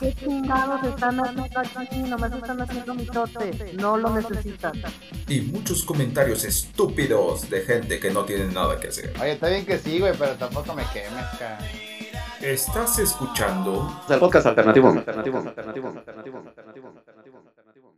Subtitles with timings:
[0.00, 1.98] ¿Qué chingados están haciendo aquí?
[1.98, 3.72] Nomás están haciendo mitote.
[3.74, 4.72] No lo necesitan.
[5.28, 9.12] y muchos comentarios estúpidos de gente que no tiene nada que hacer.
[9.20, 11.58] Oye, está bien que sí, güey, pero tampoco me quemes, cara.
[12.40, 14.88] Estás escuchando El podcast alternativo.
[14.90, 15.38] Alternativo.
[15.38, 15.88] Alternativo.
[15.88, 16.38] Alternativo.
[16.38, 16.88] Alternativo.
[16.88, 17.94] Alternativo.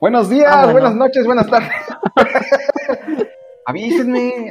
[0.00, 0.72] Buenos días, Ah, bueno.
[0.72, 1.70] buenas noches, buenas tardes.
[3.66, 4.50] Avísenme.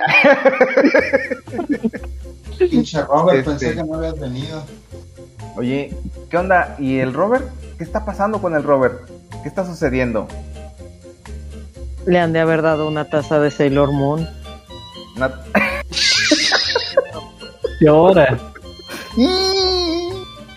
[2.57, 3.49] Pinche Robert, Este.
[3.51, 4.63] pensé que no habías venido.
[5.55, 5.95] Oye,
[6.29, 6.75] ¿qué onda?
[6.79, 7.45] ¿Y el Robert?
[7.77, 9.07] ¿Qué está pasando con el Robert?
[9.43, 10.27] ¿Qué está sucediendo?
[12.05, 14.27] Le han de haber dado una taza de Sailor Moon.
[15.15, 15.41] Una-
[17.79, 18.37] ¿Qué hora?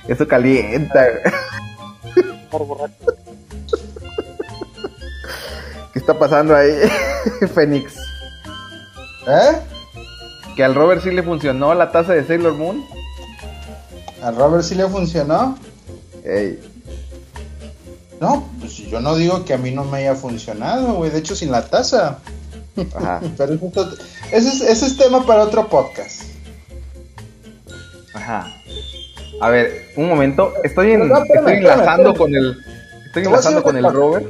[0.09, 1.05] Eso calienta.
[5.93, 6.73] ¿Qué está pasando ahí,
[7.55, 7.97] Fénix?
[9.27, 9.59] ¿Eh?
[10.57, 12.85] ¿Que al Robert sí le funcionó la taza de Sailor Moon?
[14.23, 15.59] ¿A Robert sí le funcionó?
[16.25, 16.59] Ey,
[18.21, 21.11] No, pues yo no digo que a mí no me haya funcionado, güey.
[21.11, 22.19] De hecho, sin la taza.
[22.97, 23.55] ajá, Pero
[24.33, 26.23] ese, es, ese es tema para otro podcast.
[28.15, 28.47] ajá.
[29.41, 30.55] A ver, un momento.
[30.65, 32.57] Estoy, en, No, no, espérame, estoy enlazando espérame, con el.
[33.07, 33.93] Estoy enlazando con el.
[33.93, 34.27] Robert.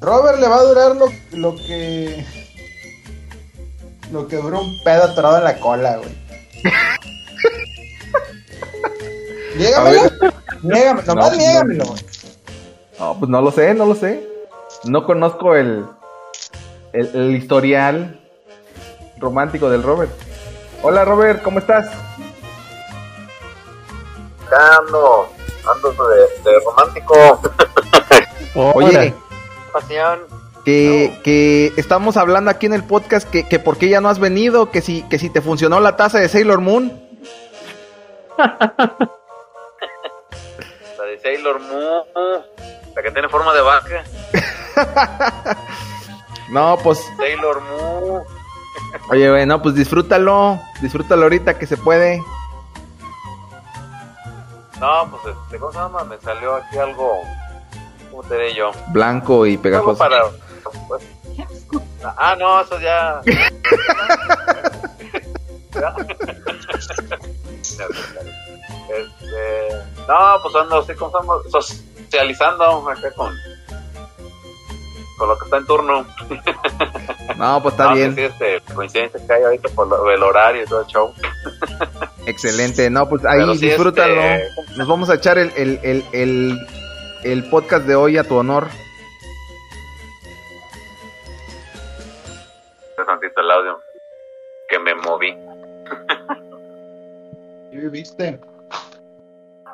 [0.00, 2.24] Robert le va a durar lo, lo que.
[4.10, 6.10] Lo que dura un pedo atorado en la cola, güey.
[9.56, 10.02] Niégamelo.
[10.20, 10.34] ver.
[10.62, 12.02] Niégame, nomás No, niégamelo, güey.
[12.98, 14.26] No, pues no lo sé, no lo sé.
[14.84, 15.84] No conozco el,
[16.92, 18.20] el, el historial
[19.18, 20.12] romántico del Robert.
[20.82, 21.88] Hola Robert, ¿cómo estás?
[24.52, 25.28] ando,
[25.72, 27.40] ando de, de romántico,
[28.74, 29.14] Oye,
[29.72, 30.20] pasión.
[30.64, 34.18] que, que estamos hablando aquí en el podcast que, que por qué ya no has
[34.18, 36.92] venido, que si, que si te funcionó la taza de Sailor Moon.
[41.22, 42.02] Sailor Moon,
[42.94, 44.04] la que tiene forma de vaca.
[46.48, 48.22] No, pues, Sailor Moon.
[49.08, 52.22] oye, güey, no, pues disfrútalo, disfrútalo ahorita que se puede.
[54.78, 56.04] No, pues, este, ¿cómo se llama?
[56.04, 57.22] Me salió aquí algo,
[58.10, 58.70] ¿cómo te diré yo?
[58.88, 59.96] Blanco y pegajoso.
[59.96, 60.24] para...
[60.88, 61.02] pues,
[62.04, 63.22] ah, no, eso ya...
[68.88, 69.76] Este,
[70.08, 71.34] no, pues ando así, ¿cómo se llama?
[71.50, 73.34] Socializando acá con...
[75.18, 76.06] Con lo que está en turno.
[77.36, 80.62] No, pues está No, bien, sí, este, coincidencia que hay ahorita por lo- el horario
[80.62, 81.14] y todo el show.
[82.26, 82.90] excelente.
[82.90, 84.20] No, pues ahí sí, disfrútalo.
[84.20, 86.58] este, Nos vamos a echar el, el, el, el,
[87.24, 88.66] el podcast de hoy a tu honor.
[93.06, 93.80] tantito el audio
[94.68, 95.36] que me moví.
[97.72, 98.38] ¿Qué viviste?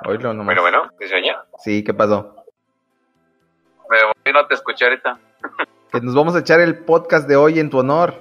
[0.07, 0.47] Oílo nomás.
[0.47, 1.43] Bueno, bueno, ¿te sueña?
[1.59, 2.37] Sí, ¿qué pasó?
[3.91, 5.19] Me moví, no te escuché ahorita.
[5.91, 8.13] Que nos vamos a echar el podcast de hoy en tu honor.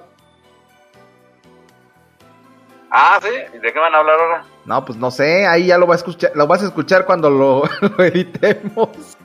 [2.90, 4.46] Ah, sí, ¿y de qué van a hablar ahora?
[4.64, 7.30] No, pues no sé, ahí ya lo vas a escuchar, lo vas a escuchar cuando
[7.30, 7.64] lo,
[7.98, 9.18] lo editemos.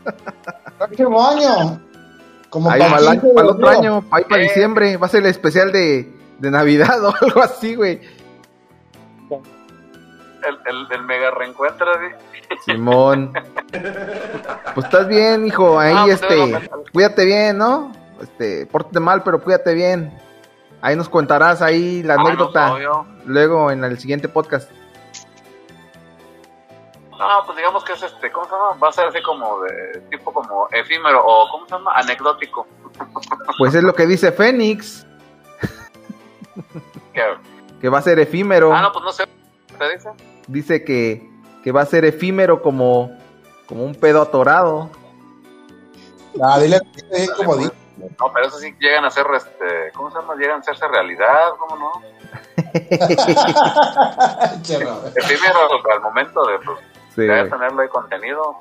[0.76, 1.80] Próximo año.
[2.50, 4.44] Como Ahí para el el, 15 de para el otro año, ahí para Eh.
[4.48, 8.00] diciembre, va a ser el especial de, de Navidad o algo así, güey.
[10.46, 12.56] El, el, el mega reencuentro, ¿sí?
[12.66, 13.32] Simón.
[14.74, 17.92] Pues estás bien, hijo, ahí Ah, pues, este, cuídate bien, ¿no?
[18.20, 20.12] Este, pórtate mal, pero cuídate bien.
[20.80, 23.06] Ahí nos contarás ahí la Ah, no, anécdota obvio.
[23.24, 24.70] luego en el siguiente podcast.
[27.10, 28.70] No, pues digamos que es este, ¿cómo se llama?
[28.82, 31.92] Va a ser así como de tipo como efímero o ¿cómo se llama?
[31.94, 32.66] Anecdótico.
[33.58, 35.06] Pues es lo que dice Fénix,
[37.12, 37.36] Que-
[37.80, 38.72] que va a ser efímero.
[38.74, 39.24] Ah, no, pues no sé.
[39.78, 40.10] ¿Te dice?
[40.48, 41.28] Dice que,
[41.62, 43.10] que va a ser efímero como,
[43.66, 44.90] como un pedo atorado.
[46.42, 46.80] Ah, dile,
[47.10, 47.70] dile como di.
[47.96, 50.34] No, pero eso sí llegan a ser, este, ¿cómo se llama?
[50.34, 51.92] Llegan a hacerse realidad, ¿cómo no?
[55.14, 55.58] Efímero
[55.92, 56.78] al momento de, pues,
[57.14, 57.50] Sí, güey.
[57.50, 58.60] tenerlo ahí contenido.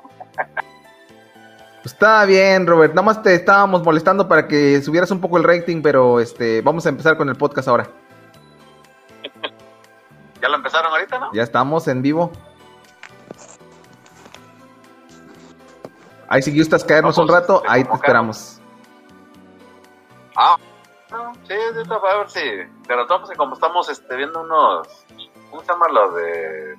[1.82, 2.92] Pues está bien, Robert.
[2.94, 6.84] Nada más te estábamos molestando para que subieras un poco el rating, pero este, vamos
[6.86, 7.88] a empezar con el podcast ahora.
[10.42, 11.32] Ya lo empezaron ahorita, ¿no?
[11.32, 12.32] Ya estamos en vivo.
[16.28, 18.60] Ahí si gustas caernos un Vamos, rato, ahí te esperamos.
[20.34, 20.56] Ah,
[21.10, 22.40] no, sí, ahorita voy a ver si.
[22.88, 24.88] Pero estamos, como estamos este, viendo unos
[25.50, 26.72] ¿cómo se llama lo de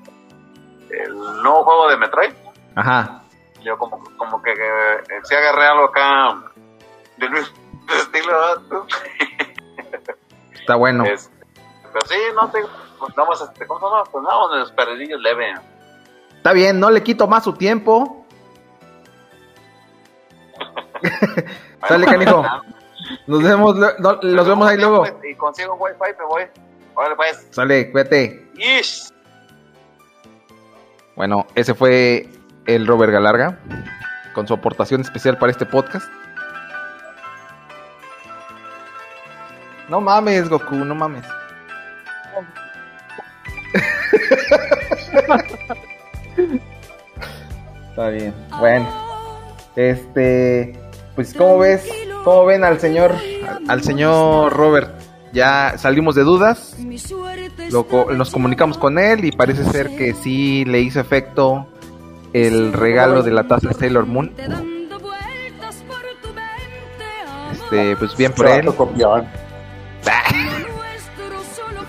[0.89, 2.33] el nuevo juego de Metroid?
[2.75, 3.23] Ajá.
[3.61, 6.51] Yo como, como que eh, sí agarré algo acá
[7.17, 7.55] del mismo
[7.95, 8.85] estilo.
[10.51, 11.05] Está bueno.
[11.05, 11.33] Este,
[11.93, 12.59] pero sí, no te,
[12.99, 14.03] pues este, ¿cómo se llama?
[14.11, 15.53] Pues más desperdillos leve.
[16.37, 18.25] Está bien, no le quito más su tiempo.
[21.87, 22.43] Sale, canijo.
[23.27, 25.05] Nos vemos, lo- no- nos vemos ahí luego.
[25.29, 26.43] Y consigo un wifi, me voy.
[26.95, 27.47] Órale, pues.
[27.51, 28.49] Sale, cuídate.
[28.55, 29.09] Ish.
[31.15, 32.29] Bueno, ese fue
[32.65, 33.59] el Robert Galarga
[34.33, 36.07] con su aportación especial para este podcast.
[39.89, 41.25] No mames, Goku, no mames.
[47.89, 48.33] Está bien.
[48.59, 48.89] Bueno,
[49.75, 50.79] este,
[51.15, 51.87] pues cómo ves,
[52.23, 53.11] cómo ven al señor,
[53.47, 54.91] al, al señor Robert.
[55.31, 56.75] Ya salimos de dudas,
[57.71, 61.67] lo co- nos comunicamos con él y parece ser que sí le hizo efecto
[62.33, 64.31] el regalo de la taza de Sailor Moon.
[67.51, 68.65] Este, pues bien por él.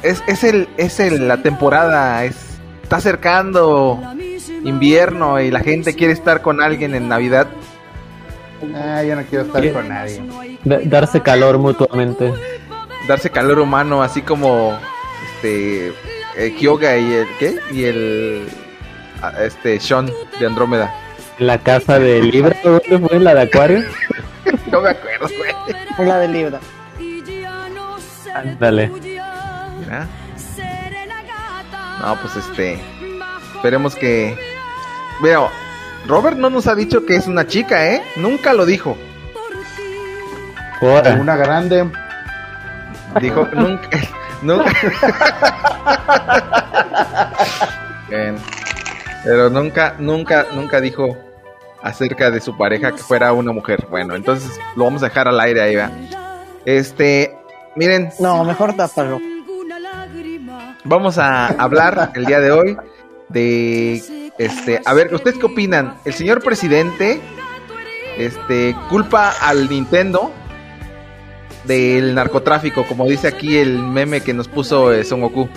[0.05, 2.37] Es, es el, es el, la temporada, es,
[2.83, 4.01] está acercando
[4.65, 7.47] invierno y la gente quiere estar con alguien en Navidad.
[8.75, 10.23] Ah, yo no quiero estar con nadie.
[10.65, 12.33] Da- darse calor mutuamente.
[13.09, 14.79] darse calor humano, así como
[15.37, 15.89] este
[16.37, 17.59] eh, Kyoga y el ¿qué?
[17.73, 18.47] y el
[19.23, 20.95] ah, este Sean de Andrómeda.
[21.39, 23.19] La casa de Libra, ¿dónde fue?
[23.21, 23.81] ¿La de Acuario?
[24.71, 26.07] No me acuerdo, güey.
[26.07, 26.61] La de Libra.
[28.61, 28.91] Dale.
[32.01, 32.79] No, pues este
[33.55, 34.37] esperemos que
[35.23, 35.49] veo
[36.07, 38.03] Robert no nos ha dicho que es una chica, ¿eh?
[38.17, 38.97] Nunca lo dijo.
[40.81, 41.15] Ahora.
[41.15, 41.91] Una grande.
[43.21, 43.89] Dijo nunca
[44.43, 44.71] nunca
[48.09, 48.37] Bien.
[49.25, 51.17] Pero nunca nunca nunca dijo
[51.83, 53.87] acerca de su pareja que fuera una mujer.
[53.89, 55.91] Bueno, entonces lo vamos a dejar al aire ahí, va.
[56.67, 57.35] Este,
[57.77, 59.21] miren, No, mejor tápalo.
[60.85, 62.77] Vamos a hablar el día de hoy
[63.29, 65.97] de este, a ver, ¿ustedes qué opinan?
[66.05, 67.21] El señor presidente
[68.19, 70.31] este culpa al Nintendo
[71.65, 75.49] del narcotráfico, como dice aquí el meme que nos puso eh, Son Goku.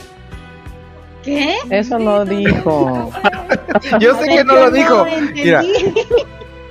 [1.24, 1.56] ¿Qué?
[1.70, 3.12] Eso no dijo.
[4.00, 5.06] Yo sé que no lo dijo.
[5.34, 5.62] Mira,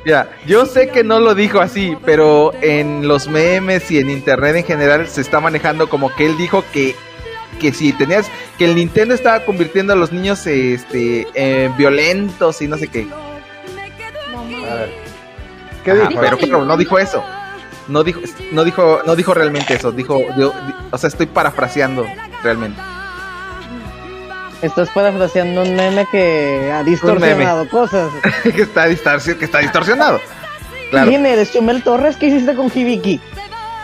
[0.05, 4.56] mira, yo sé que no lo dijo así, pero en los memes y en internet
[4.56, 6.94] en general se está manejando como que él dijo que
[7.58, 8.26] que si tenías
[8.58, 13.06] que el Nintendo estaba convirtiendo a los niños este eh, violentos y no sé qué.
[14.70, 14.91] A ver.
[15.85, 16.20] ¿Qué Ajá, dijo?
[16.20, 17.25] pero, pero no dijo eso.
[17.88, 18.20] No dijo
[18.50, 20.50] no dijo no dijo realmente eso, dijo di-
[20.91, 22.05] o sea, estoy parafraseando
[22.43, 22.81] realmente.
[24.62, 28.11] Estás parafraseando un meme que ha distorsionado cosas.
[28.43, 30.20] que está que está distorsionado.
[30.91, 31.08] Claro.
[31.08, 31.53] ¿Quién eres?
[31.53, 33.20] Chumel Torres, ¿qué hiciste con Hibiki?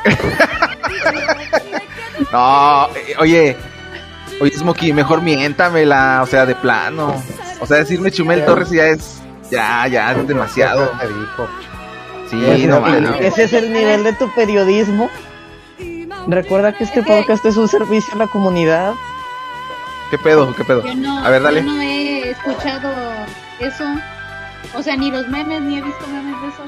[2.30, 3.56] No, eh, oye,
[4.40, 7.14] oye, Smokey, mejor miéntamela, o sea, de plano.
[7.60, 10.90] O sea, decirme Chumel Torres ya es, ya, ya es demasiado.
[12.28, 13.20] Sí, no mames.
[13.20, 15.10] Ese es el nivel de tu periodismo.
[16.28, 18.94] Recuerda que este podcast es un servicio a la comunidad.
[20.10, 20.54] ¿Qué pedo?
[20.54, 20.84] ¿Qué pedo?
[20.84, 21.64] Yo no, A ver, dale.
[21.64, 22.90] yo no he escuchado
[23.60, 23.84] eso.
[24.74, 26.62] O sea, ni los memes, ni he visto memes de eso.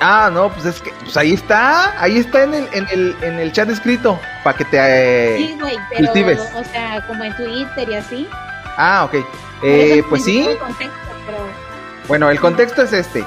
[0.00, 3.38] Ah, no, pues es que, pues ahí está, ahí está en el, en el, en
[3.40, 4.78] el chat escrito, para que te...
[4.80, 6.40] eh, Sí, güey, pero, cultives.
[6.54, 8.28] o sea, como en Twitter y así.
[8.76, 9.24] Ah, ok.
[9.64, 11.38] Eh, pues sí, necesito el contexto, pero
[12.06, 13.24] Bueno, el contexto es este.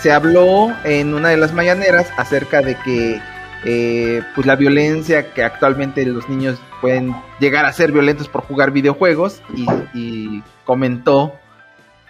[0.00, 3.20] Se habló en una de las mañaneras acerca de que
[3.64, 8.70] eh, pues la violencia que actualmente los niños pueden llegar a ser violentos por jugar
[8.70, 11.34] videojuegos y, y comentó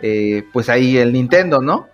[0.01, 1.89] eh, pues ahí el Nintendo, ¿no?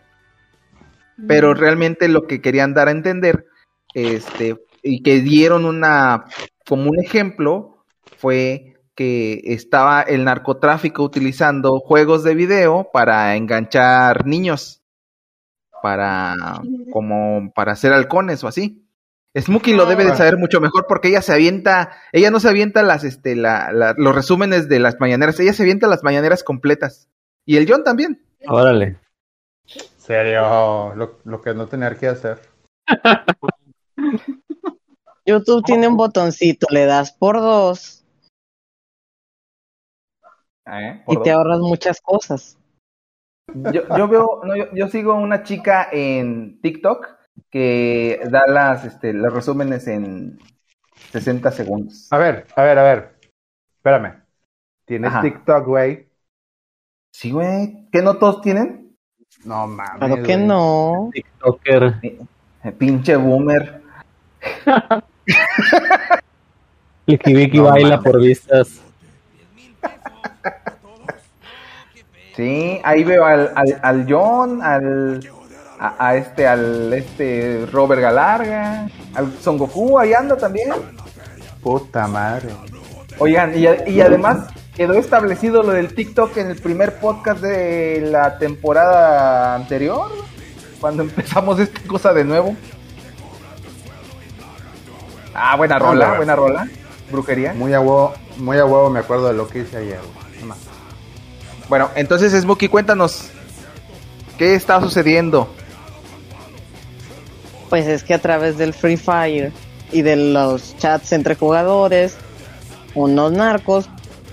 [1.28, 3.46] Pero realmente lo que querían dar a entender,
[3.94, 6.24] este, y que dieron una
[6.66, 7.84] como un ejemplo
[8.18, 14.82] fue que estaba el narcotráfico utilizando juegos de video para enganchar niños,
[15.82, 16.34] para
[16.92, 18.78] como para hacer halcones o así.
[19.34, 22.82] Smokey lo debe de saber mucho mejor porque ella se avienta, ella no se avienta
[22.82, 27.08] las, este, la, la- los resúmenes de las mañaneras, ella se avienta las mañaneras completas.
[27.46, 28.22] Y el John también.
[28.46, 28.98] Órale.
[30.02, 32.40] Serio, lo, lo que no tener que hacer.
[35.24, 38.02] YouTube tiene un botoncito, le das por dos
[41.06, 42.58] y te ahorras muchas cosas.
[43.54, 47.06] Yo, yo veo, no, yo, yo sigo una chica en TikTok
[47.50, 50.38] que da las, este, los resúmenes en
[51.12, 52.08] 60 segundos.
[52.10, 53.18] A ver, a ver, a ver.
[53.76, 54.22] Espérame.
[54.84, 55.22] tienes Ajá.
[55.22, 56.08] TikTok, güey.
[57.14, 57.88] Sí, güey.
[57.92, 58.81] ¿Qué no todos tienen?
[59.44, 59.98] No mames.
[59.98, 60.46] Claro que güey.
[60.46, 61.10] no.
[61.12, 61.94] TikToker.
[62.02, 63.82] Eh, Pinche boomer.
[67.06, 68.04] El Kibiki No baila mames.
[68.12, 68.80] por vistas.
[72.36, 75.20] Sí, ahí veo al, al, al John, al
[75.78, 80.70] a, a este, al este Robert Galarga, al Son Goku, ahí anda también.
[81.62, 82.48] Puta madre.
[83.18, 84.46] Oigan, y, y además
[84.82, 90.10] quedó establecido lo del TikTok en el primer podcast de la temporada anterior,
[90.80, 92.56] cuando empezamos esta cosa de nuevo.
[95.34, 96.16] Ah, buena rola, güey.
[96.16, 96.68] buena rola.
[97.12, 97.54] Brujería.
[97.54, 100.00] Muy a huevo, muy a huevo me acuerdo de lo que hice ayer.
[100.44, 100.56] No.
[101.68, 103.30] Bueno, entonces Smokey, cuéntanos.
[104.36, 105.48] ¿Qué está sucediendo?
[107.70, 109.52] Pues es que a través del Free Fire
[109.92, 112.16] y de los chats entre jugadores,
[112.96, 113.88] unos narcos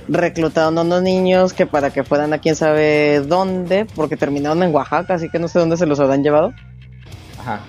[0.09, 4.73] reclutaron a unos niños que para que fueran a quién sabe dónde, porque terminaron en
[4.73, 6.53] Oaxaca, así que no sé dónde se los habrán llevado.
[7.39, 7.61] Ajá.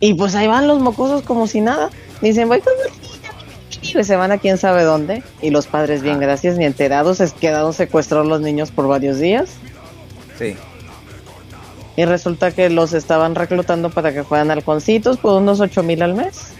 [0.00, 1.90] Y pues ahí van los mocosos como si nada.
[2.20, 5.22] Dicen, voy con mi niña, mi niña", y se van a quién sabe dónde.
[5.40, 9.56] Y los padres, bien, gracias, ni enterados, se quedaron secuestrados los niños por varios días.
[10.38, 10.56] Sí.
[11.96, 16.14] Y resulta que los estaban reclutando para que fueran halconcitos por unos 8 mil al
[16.14, 16.52] mes.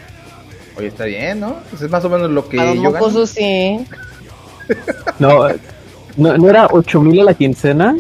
[0.77, 1.57] Oye, está bien, ¿no?
[1.71, 2.95] Pues es más o menos lo que a los yo gano.
[2.95, 3.85] mocosos sí.
[5.19, 5.49] No,
[6.17, 7.97] no, ¿no era 8000 a la quincena?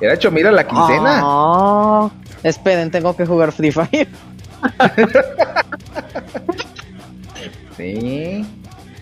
[0.00, 1.20] Era hecho, mira la quincena.
[1.22, 2.10] Ah,
[2.42, 4.08] esperen, tengo que jugar Free Fire.
[7.76, 8.46] Sí.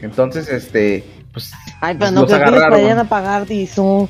[0.00, 1.52] Entonces, este, pues.
[1.80, 4.08] Ay, pero no creo que les vayan a pagar, Dizu.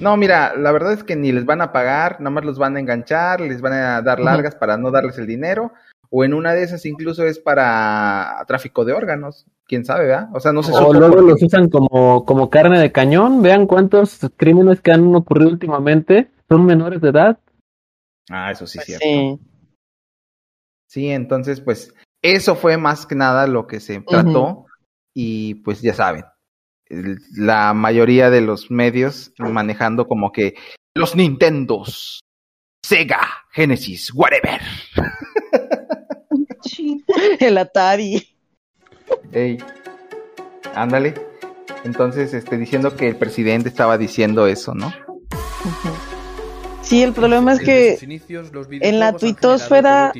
[0.00, 2.76] No, mira, la verdad es que ni les van a pagar, nada más los van
[2.76, 5.72] a enganchar, les van a dar largas para no darles el dinero,
[6.10, 10.28] o en una de esas incluso es para tráfico de órganos, quién sabe, ¿verdad?
[10.34, 13.42] O sea, no se O luego los usan como, como carne de cañón.
[13.42, 17.38] Vean cuántos crímenes que han ocurrido últimamente son menores de edad.
[18.30, 19.04] Ah, eso sí es cierto.
[19.04, 19.40] Sí.
[20.88, 24.66] Sí, entonces, pues, eso fue más que nada lo que se trató,
[25.14, 26.24] y pues ya saben,
[27.36, 30.54] la mayoría de los medios manejando como que
[30.94, 32.20] los Nintendos,
[32.84, 34.60] Sega, Genesis, whatever.
[37.40, 38.36] El Atari.
[39.32, 39.58] Ey,
[40.74, 41.14] ándale.
[41.84, 44.92] Entonces, este, diciendo que el presidente estaba diciendo eso, ¿no?
[46.86, 47.98] Sí, el problema es que
[48.80, 50.12] en la tuitosfera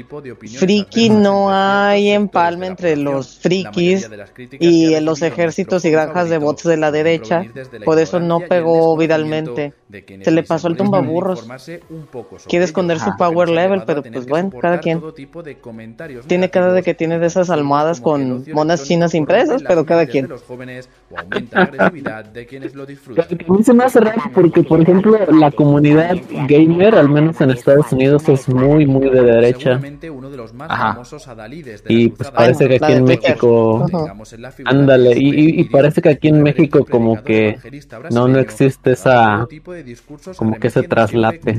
[0.58, 4.10] friki no hay empalme entre los frikis
[4.58, 7.44] y en los ejércitos y granjas de bots de la derecha.
[7.84, 9.74] Por eso no pegó viralmente.
[10.22, 11.46] Se le pasó el tumbaburros.
[12.48, 15.00] Quiere esconder su power level, pero pues bueno, cada quien.
[16.26, 20.26] Tiene cara de que tiene de esas almohadas con monas chinas impresas, pero cada quien.
[20.26, 20.34] Que
[23.46, 26.16] a mí se me hace raro porque, por ejemplo, la comunidad
[26.64, 29.80] gamer, al menos en Estados Unidos, es muy, muy de derecha.
[30.68, 30.92] Ajá.
[31.88, 33.04] Y pues parece que aquí de en.
[33.04, 33.86] México,
[34.64, 37.58] ándale, y, y- parece que aquí en México como que
[38.10, 39.46] no, no existe esa,
[40.36, 41.58] como que ese traslape.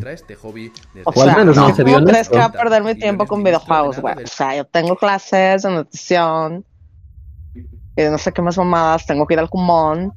[1.06, 2.96] O O al sea, menos no no se vio crees que va a perder mi
[2.96, 4.16] tiempo con videojuegos, güey.
[4.24, 6.66] O sea, yo tengo clases de nutrición.
[8.00, 9.08] Y de no sé qué más mamadas.
[9.08, 10.14] Tengo que ir al Kumon.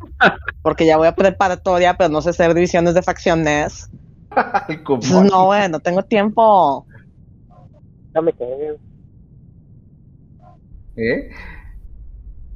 [0.62, 3.88] Porque ya voy a preparatoria, pero no sé hacer divisiones de facciones.
[4.86, 6.86] Pues no, güey, no tengo tiempo.
[8.14, 8.76] No me cagues.
[10.96, 11.30] ¿Eh?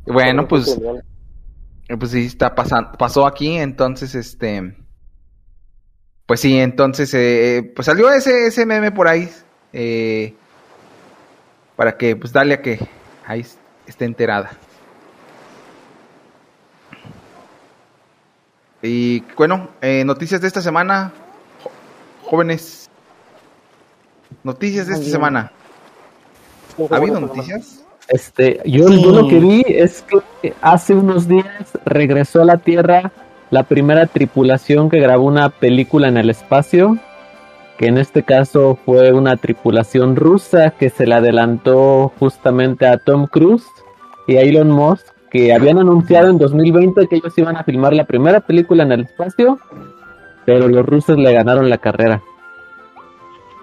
[0.07, 0.79] Bueno, pues,
[1.99, 4.77] pues sí está pasando, pasó aquí, entonces, este,
[6.27, 9.31] pues sí, entonces, eh, pues salió ese, ese meme por ahí,
[9.73, 10.35] eh,
[11.77, 12.79] para que, pues, dale a que
[13.27, 13.47] ahí
[13.87, 14.51] esté enterada.
[18.83, 21.13] Y bueno, eh, noticias de esta semana,
[22.25, 22.91] jóvenes.
[24.43, 25.53] Noticias de esta semana.
[26.91, 27.85] ¿Ha habido noticias?
[28.09, 33.13] Este, yo, yo lo que vi es que hace unos días regresó a la Tierra
[33.51, 36.99] la primera tripulación que grabó una película en el espacio,
[37.79, 43.27] que en este caso fue una tripulación rusa que se le adelantó justamente a Tom
[43.27, 43.67] Cruise
[44.27, 48.05] y a Elon Musk, que habían anunciado en 2020 que ellos iban a filmar la
[48.05, 49.59] primera película en el espacio,
[50.47, 52.23] pero los rusos le ganaron la carrera.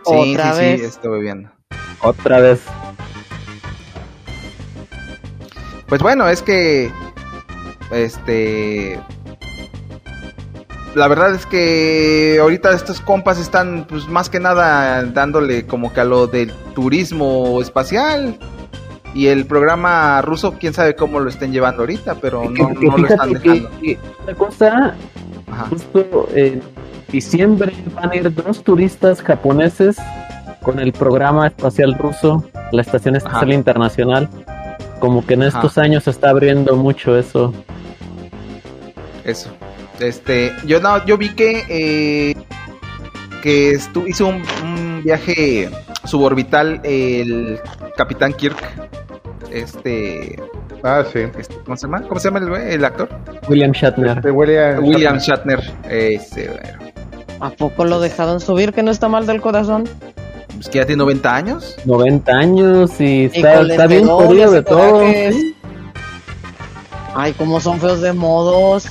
[0.05, 0.79] Sí, Otra sí, vez.
[0.79, 1.49] sí, estuve viendo.
[2.01, 2.61] Otra vez.
[5.87, 6.91] Pues bueno, es que.
[7.91, 8.99] Este.
[10.95, 16.01] La verdad es que ahorita estos compas están, pues más que nada, dándole como que
[16.01, 18.37] a lo del turismo espacial.
[19.13, 23.07] Y el programa ruso, quién sabe cómo lo estén llevando ahorita, pero no, no lo
[23.07, 23.69] están dejando.
[24.23, 24.95] Una cosa,
[25.69, 26.61] justo en
[27.11, 29.97] diciembre van a ir dos turistas japoneses
[30.61, 34.29] con el programa espacial ruso, la Estación Espacial Internacional.
[34.99, 37.53] Como que en estos años se está abriendo mucho eso.
[39.23, 39.49] Eso.
[39.99, 42.35] Este, yo no, yo vi que eh,
[43.41, 43.77] que
[44.07, 45.69] hizo un, viaje
[46.05, 47.59] suborbital el
[47.97, 48.57] Capitán Kirk.
[49.51, 50.41] Este.
[50.83, 51.19] Ah, sí.
[51.37, 52.01] Este, ¿Cómo se llama?
[52.07, 53.09] ¿Cómo se llama el, el actor?
[53.47, 54.17] William Shatner.
[54.17, 55.59] Este, William, Shatner.
[55.89, 56.49] Este,
[57.39, 59.89] ¿A poco lo dejaron subir que no está mal del corazón?
[60.53, 61.75] Pues que ya tiene 90 años.
[61.85, 65.01] 90 años y está, está bien jodido de todo.
[67.15, 68.85] Ay, cómo son feos de modos.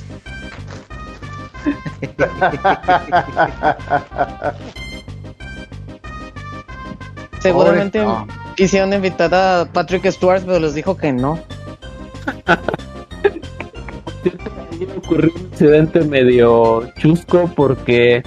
[7.41, 8.05] Seguramente
[8.57, 11.39] quisieron invitar a Patrick Stewart, pero les dijo que no.
[14.97, 18.23] ocurrió un incidente medio chusco porque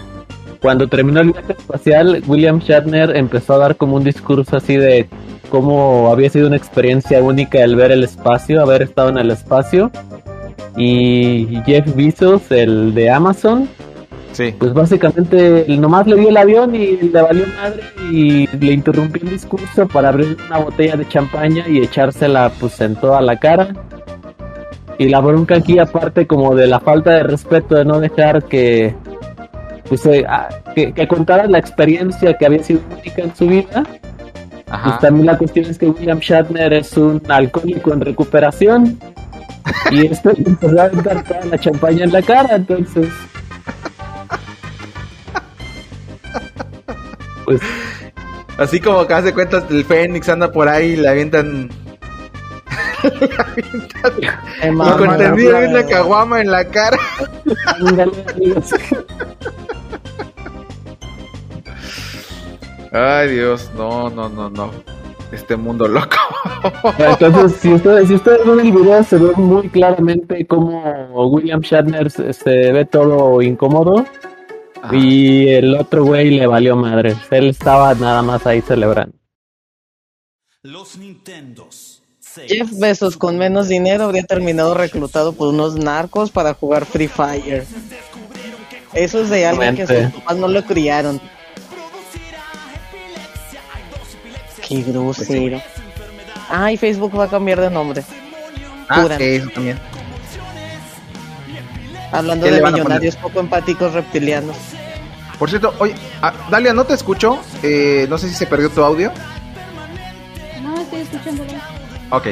[0.62, 5.08] cuando terminó el viaje espacial, William Shatner empezó a dar como un discurso así de
[5.50, 9.92] cómo había sido una experiencia única el ver el espacio, haber estado en el espacio
[10.77, 13.70] y Jeff Bezos, el de Amazon,
[14.33, 14.53] sí.
[14.57, 19.29] pues básicamente nomás le dio el avión y le valió madre y le interrumpió el
[19.29, 23.73] discurso para abrir una botella de champaña y echársela pues en toda la cara.
[24.99, 28.93] Y la bronca aquí aparte como de la falta de respeto de no dejar que
[29.87, 33.83] pues eh, ah, que, contara la experiencia que había sido única en su vida.
[34.83, 38.99] Pues también la cuestión es que William Shatner es un alcohólico en recuperación
[39.91, 43.07] y esto empezó a aventar toda la champaña en la cara, entonces.
[47.45, 47.59] Pues.
[48.57, 51.69] Así como que hace cuentas el Fénix anda por ahí y le avientan.
[53.03, 54.13] le avientan.
[54.63, 56.97] y con entendido una caguama en la cara.
[62.93, 64.72] Ay Dios, no, no, no, no
[65.33, 66.17] este mundo loco.
[66.98, 70.81] Entonces, si ustedes, si ustedes ven el video, se ve muy claramente cómo
[71.27, 74.05] William Shatner se, ve todo incómodo.
[74.91, 77.15] Y el otro güey le valió madre.
[77.31, 79.15] Él estaba nada más ahí celebrando.
[80.61, 82.01] Los Nintendos.
[82.48, 87.65] Jeff Bezos con menos dinero habría terminado reclutado por unos narcos para jugar Free Fire.
[88.93, 91.22] Eso es de alguien que sus papás no lo criaron.
[94.67, 95.61] Qué grosero.
[96.50, 98.03] Ay, Facebook va a cambiar de nombre.
[98.89, 99.79] Ah, sí, eso también.
[102.13, 104.55] Hablando de millonarios poco empáticos reptilianos.
[105.39, 107.39] Por cierto, oye, ah, Dalia, no te escucho.
[107.63, 109.11] Eh, no sé si se perdió tu audio.
[110.61, 111.51] No, estoy escuchándolo.
[112.11, 112.27] Ok.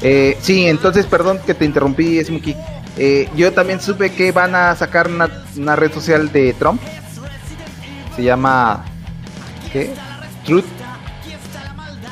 [0.00, 2.56] Eh, sí, entonces, perdón que te interrumpí, Smokey.
[2.96, 6.80] Eh, yo también supe que van a sacar una, una red social de Trump.
[8.16, 8.84] Se llama.
[9.72, 9.92] ¿Qué?
[10.44, 10.64] Truth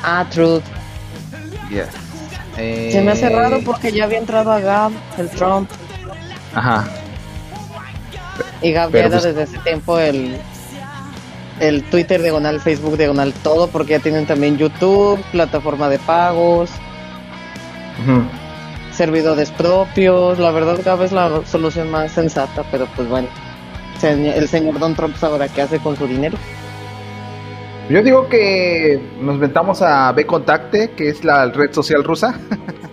[0.03, 0.63] Ah, Truth.
[2.55, 5.69] Se me hace raro eh, porque ya había entrado a Gab, el Trump.
[6.55, 6.85] Ajá.
[8.61, 10.37] Y Gab ya era pues desde ese tiempo el,
[11.59, 16.69] el Twitter diagonal, Facebook diagonal, todo, porque ya tienen también YouTube, plataforma de pagos,
[18.91, 20.39] servidores propios.
[20.39, 23.27] La verdad, Gab es la solución más sensata, pero pues bueno,
[24.01, 26.37] el señor Don Trump sabrá qué hace con su dinero.
[27.89, 32.39] Yo digo que nos metamos a B Contacte, que es la red social rusa.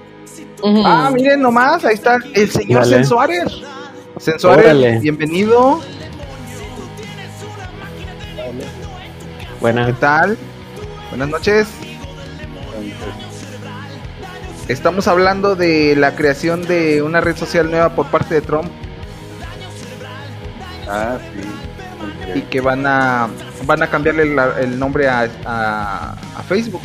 [0.84, 3.62] Ah, miren nomás, ahí está el señor Sensuárez.
[4.18, 5.80] Sensuárez, bienvenido.
[9.60, 9.86] Buenas.
[9.86, 10.38] ¿Qué tal?
[11.10, 11.68] Buenas noches.
[14.68, 18.70] Estamos hablando de la creación de una red social nueva por parte de Trump.
[20.88, 21.48] Ah, sí
[22.34, 23.28] y que van a
[23.64, 26.82] van a cambiarle el nombre a, a, Facebook.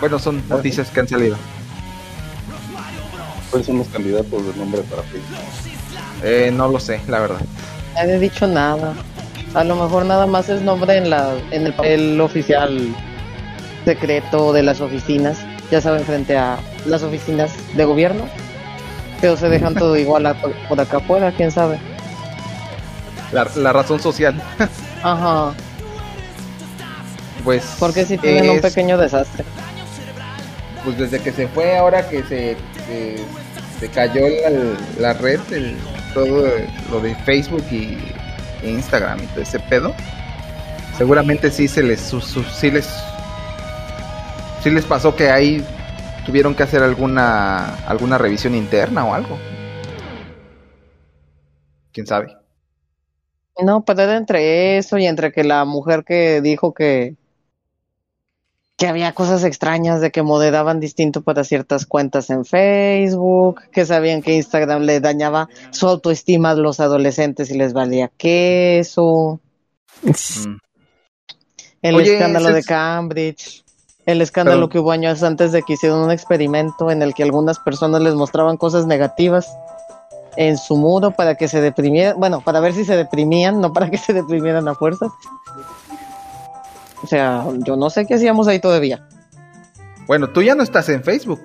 [0.00, 1.36] Bueno, son noticias que han salido.
[3.56, 5.38] ¿Cuáles son los candidatos de nombre para Facebook?
[6.22, 7.40] Eh, no lo sé, la verdad.
[7.94, 8.92] Nadie ha dicho nada.
[9.54, 12.94] A lo mejor nada más es nombre en la en el papel oficial
[13.86, 15.38] secreto de las oficinas,
[15.70, 18.24] ya saben, frente a las oficinas de gobierno.
[19.22, 20.36] Pero se dejan todo igual
[20.68, 21.78] por acá afuera, quién sabe
[23.32, 24.34] la, razón social.
[25.02, 25.54] Ajá.
[27.42, 27.76] Pues.
[27.78, 29.44] Porque si tienen un pequeño desastre.
[30.84, 33.16] Pues desde que se fue, ahora que se, se,
[33.92, 34.22] cayó
[34.98, 35.40] la, red,
[36.14, 36.48] todo
[36.90, 37.98] lo de Facebook y
[38.66, 39.94] Instagram y todo ese pedo,
[40.96, 42.88] seguramente sí se les, sí les,
[44.66, 45.64] ¿Sí les pasó que ahí
[46.24, 49.38] tuvieron que hacer alguna alguna revisión interna o algo?
[51.92, 52.36] ¿Quién sabe?
[53.64, 57.14] No, pero era entre eso y entre que la mujer que dijo que
[58.76, 64.20] que había cosas extrañas de que moderaban distinto para ciertas cuentas en Facebook, que sabían
[64.20, 69.40] que Instagram le dañaba su autoestima a los adolescentes y les valía queso.
[70.02, 70.56] Mm.
[71.82, 73.64] El escándalo de Cambridge.
[74.04, 77.58] El escándalo que hubo años antes de que hicieron un experimento en el que algunas
[77.58, 79.48] personas les mostraban cosas negativas
[80.36, 83.90] en su muro para que se deprimieran, bueno, para ver si se deprimían, no para
[83.90, 85.10] que se deprimieran a fuerzas.
[87.06, 89.06] O sea, yo no sé qué hacíamos ahí todavía.
[90.08, 91.40] Bueno, tú ya no estás en Facebook.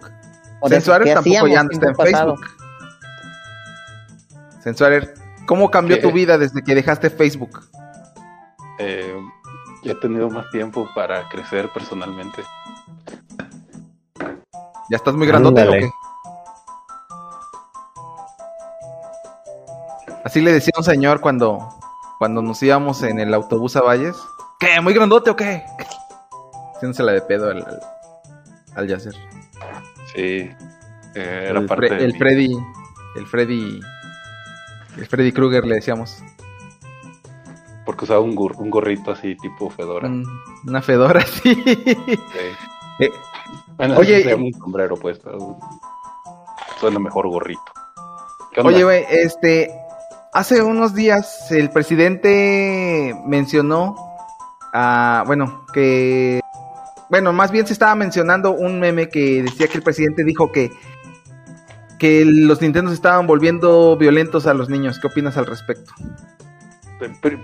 [0.68, 2.42] Sensuarer tampoco ya no está en Facebook.
[4.64, 5.14] Sensuarer,
[5.46, 7.62] ¿cómo cambió tu vida desde que dejaste Facebook?
[8.80, 9.16] Eh,
[9.84, 12.42] ya he tenido más tiempo para crecer personalmente.
[14.90, 15.92] ¿Ya estás muy grandote o qué?
[20.26, 21.70] Así le decía un señor cuando,
[22.18, 24.18] cuando nos íbamos en el autobús a Valles.
[24.62, 24.80] ¿Qué?
[24.80, 25.64] ¿Muy grandote o qué?
[26.76, 27.66] Haciéndose la de pedo al,
[28.76, 29.16] al, Yacer.
[30.14, 30.52] Sí.
[31.16, 32.56] Eh, era el, parte el Freddy.
[33.16, 33.80] El Freddy.
[34.98, 36.24] El Freddy Krueger le decíamos.
[37.86, 40.08] Porque usaba un, un gorrito así, tipo Fedora.
[40.68, 41.56] una Fedora, sí.
[41.66, 41.88] sí.
[43.00, 43.10] Eh,
[43.78, 44.36] bueno, oye.
[44.36, 45.20] un sombrero, pues.
[46.80, 47.74] Suena mejor gorrito.
[48.64, 49.72] Oye, güey, este.
[50.34, 54.11] Hace unos días el presidente mencionó
[54.74, 56.42] Ah, bueno, que...
[57.10, 60.72] Bueno, más bien se estaba mencionando un meme que decía que el presidente dijo que
[62.02, 64.98] que los Nintendo estaban volviendo violentos a los niños.
[65.00, 65.94] ¿Qué opinas al respecto?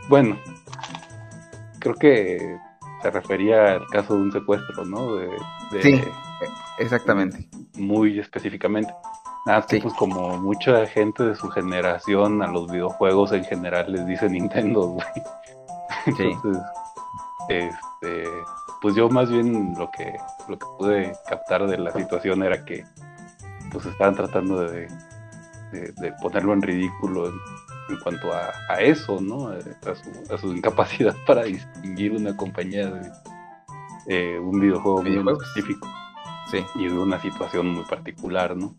[0.09, 0.35] bueno,
[1.77, 2.57] creo que
[3.03, 5.15] se refería al caso de un secuestro, ¿no?
[5.15, 5.29] De,
[5.83, 6.01] sí,
[6.79, 7.47] exactamente.
[7.77, 8.91] Muy específicamente.
[9.45, 14.07] Nada, que pues como mucha gente de su generación a los videojuegos en general les
[14.07, 15.05] dice Nintendo, güey.
[16.07, 16.63] Entonces,
[17.49, 18.29] este,
[18.81, 20.13] pues yo más bien lo que,
[20.47, 22.83] lo que pude captar de la situación era que
[23.71, 24.87] pues estaban tratando de,
[25.71, 29.49] de, ponerlo en ridículo en, cuanto a, a, eso, ¿no?
[29.49, 33.11] A su, incapacidad para distinguir una compañía de
[34.07, 35.87] eh, un videojuego muy específico
[36.51, 36.65] sí.
[36.75, 38.75] y de una situación muy particular, ¿no?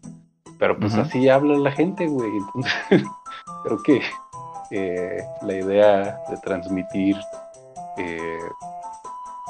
[0.58, 2.30] Pero pues así habla la gente, güey.
[2.36, 2.72] Entonces,
[3.64, 4.02] creo que
[4.70, 7.16] eh, la idea de transmitir
[7.98, 8.38] eh,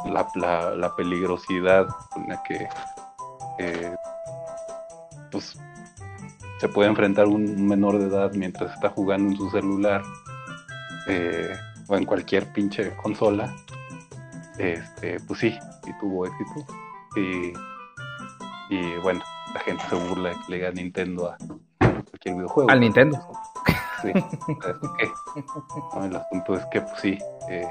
[0.07, 2.69] la, la, peligrosidad con la que
[3.59, 3.95] eh,
[5.31, 5.59] pues,
[6.59, 10.03] se puede enfrentar un menor de edad mientras está jugando en su celular
[11.09, 11.55] eh,
[11.89, 13.55] o en cualquier pinche consola,
[14.59, 16.67] este, pues sí, sí tuvo éxito.
[17.17, 17.53] Y,
[18.75, 19.23] y bueno,
[19.55, 21.37] la gente se burla de que le diga Nintendo a
[21.79, 22.71] cualquier videojuego.
[22.71, 23.19] Al Nintendo.
[24.03, 24.13] Sí,
[26.03, 27.67] el asunto es que, pues sí, eh,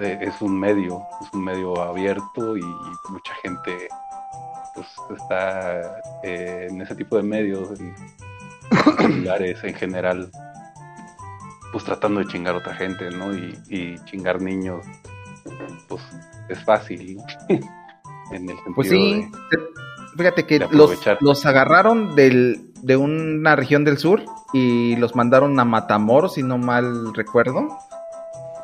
[0.00, 2.62] es un medio, es un medio abierto y
[3.10, 3.88] mucha gente
[4.74, 4.86] pues
[5.18, 7.94] está eh, en ese tipo de medios, en
[8.96, 10.30] celulares en general,
[11.72, 13.34] pues tratando de chingar a otra gente, ¿no?
[13.34, 14.84] Y, chingar niños,
[15.88, 16.02] pues
[16.48, 19.30] es fácil, en el sentido Pues sí,
[20.16, 25.64] fíjate que los, los agarraron del, de una región del sur y los mandaron a
[25.64, 27.68] Matamoros, si no mal recuerdo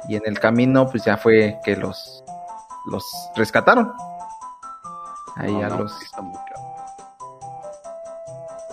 [0.09, 2.25] y en el camino pues ya fue que los
[2.87, 3.93] los rescataron.
[5.37, 5.93] Ahí a los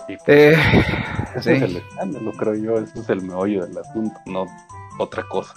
[0.06, 0.54] pues, eh,
[1.34, 4.46] ese es el escándalo creo yo ese es el meollo del asunto no
[4.98, 5.54] otra cosa.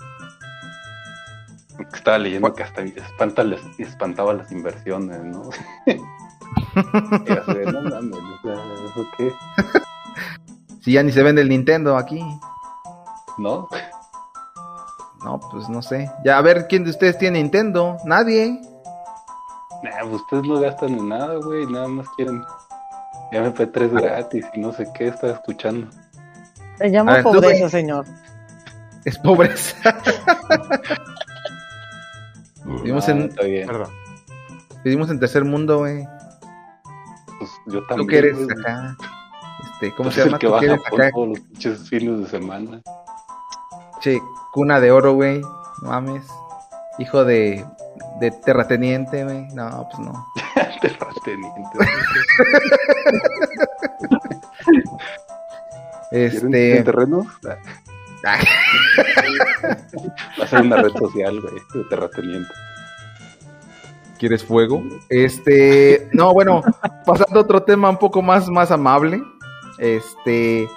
[1.93, 3.43] Estaba leyendo que hasta espanta,
[3.77, 5.49] espantaba las inversiones no
[10.81, 12.23] si ya ni se vende el Nintendo aquí.
[13.37, 13.67] No
[15.23, 16.12] no, pues no sé.
[16.23, 17.97] Ya, a ver, ¿quién de ustedes tiene Nintendo?
[18.06, 18.62] Nadie.
[19.84, 21.65] Nah, pues ustedes no gastan en nada, güey.
[21.67, 22.43] Nada más quieren
[23.32, 25.88] MP3 gratis y no sé qué está escuchando.
[26.77, 28.06] Se llama pobreza, señor.
[29.06, 29.75] Es pobreza.
[32.65, 33.30] Vivimos en.
[33.30, 33.89] Perdón.
[34.84, 36.08] Vivimos en tercer mundo, güey.
[37.39, 37.97] Pues yo también.
[37.97, 38.97] ¿Tú qué eres acá?
[39.63, 40.39] Este, ¿Cómo se llama?
[40.39, 42.82] que baja por todos los pinches fines de semana.
[43.99, 44.19] Che,
[44.51, 45.41] cuna de oro, güey.
[45.81, 46.27] No mames.
[46.99, 47.65] Hijo de,
[48.19, 49.47] de terrateniente, güey.
[49.53, 50.27] No, pues no.
[50.81, 51.79] terrateniente.
[56.12, 56.83] este.
[56.83, 57.25] terreno?
[60.39, 62.53] Va a ser una red social, güey, de terrateniente.
[64.17, 64.83] ¿Quieres fuego?
[65.10, 66.63] Este, no, bueno,
[67.05, 69.21] pasando a otro tema un poco más, más amable.
[69.77, 70.67] Este,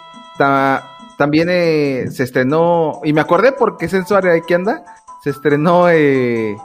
[1.20, 4.82] también eh, se estrenó, y me acordé porque Sensuaria aquí anda,
[5.22, 6.56] se estrenó eh,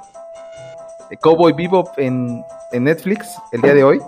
[1.20, 2.42] Cowboy Bebop en,
[2.72, 4.00] en Netflix el día de hoy,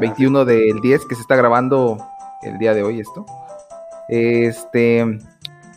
[0.00, 1.98] 21 del 10, que se está grabando
[2.42, 3.24] el día de hoy esto.
[4.08, 5.20] Este,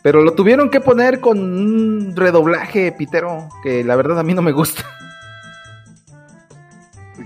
[0.01, 4.41] pero lo tuvieron que poner con un redoblaje pitero que la verdad a mí no
[4.41, 4.81] me gusta.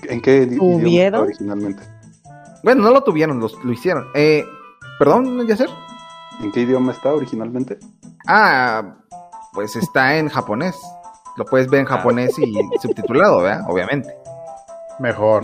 [0.03, 1.83] ¿En qué idioma originalmente?
[2.61, 4.07] Bueno, no lo tuvieron, lo, hicieron.
[4.15, 4.43] Eh,
[4.99, 5.69] Perdón, Yacer.
[6.41, 7.77] ¿En qué idioma está originalmente?
[8.27, 8.95] Ah,
[9.53, 10.75] pues está en japonés.
[11.37, 11.97] Lo puedes ver en ah.
[11.97, 13.65] japonés y subtitulado, ¿verdad?
[13.69, 14.15] Obviamente.
[14.99, 15.43] Mejor.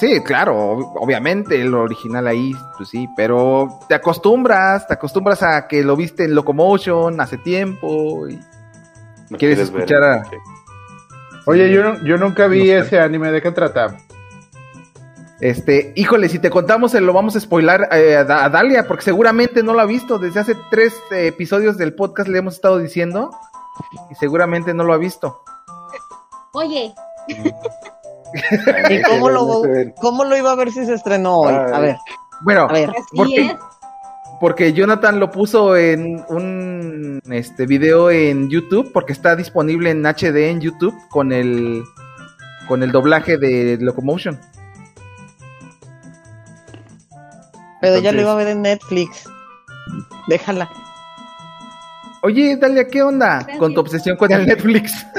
[0.00, 0.56] Sí, claro,
[0.96, 6.24] obviamente el original ahí, pues sí, pero te acostumbras, te acostumbras a que lo viste
[6.24, 8.40] en Locomotion hace tiempo y
[9.38, 10.22] quieres escuchar a...
[11.46, 13.96] Oye, yo, yo nunca vi ese anime, ¿de qué trata?
[15.44, 19.62] Este, híjole, si te contamos, se lo vamos a spoilar eh, a Dalia, porque seguramente
[19.62, 20.18] no lo ha visto.
[20.18, 23.30] Desde hace tres eh, episodios del podcast le hemos estado diciendo
[24.10, 25.42] y seguramente no lo ha visto.
[26.54, 26.94] Oye.
[28.88, 29.62] ¿Y cómo lo,
[30.00, 31.52] cómo lo iba a ver si se estrenó hoy?
[31.52, 31.96] A ver.
[32.40, 32.66] Bueno,
[33.14, 33.54] porque,
[34.40, 40.48] porque, Jonathan lo puso en un este video en YouTube, porque está disponible en HD
[40.48, 41.84] en YouTube con el
[42.66, 44.40] con el doblaje de Locomotion.
[47.84, 49.28] Pero ya lo iba a ver en Netflix.
[50.26, 50.70] Déjala.
[52.22, 55.06] Oye, Dalia, ¿qué onda con tu obsesión con el Netflix?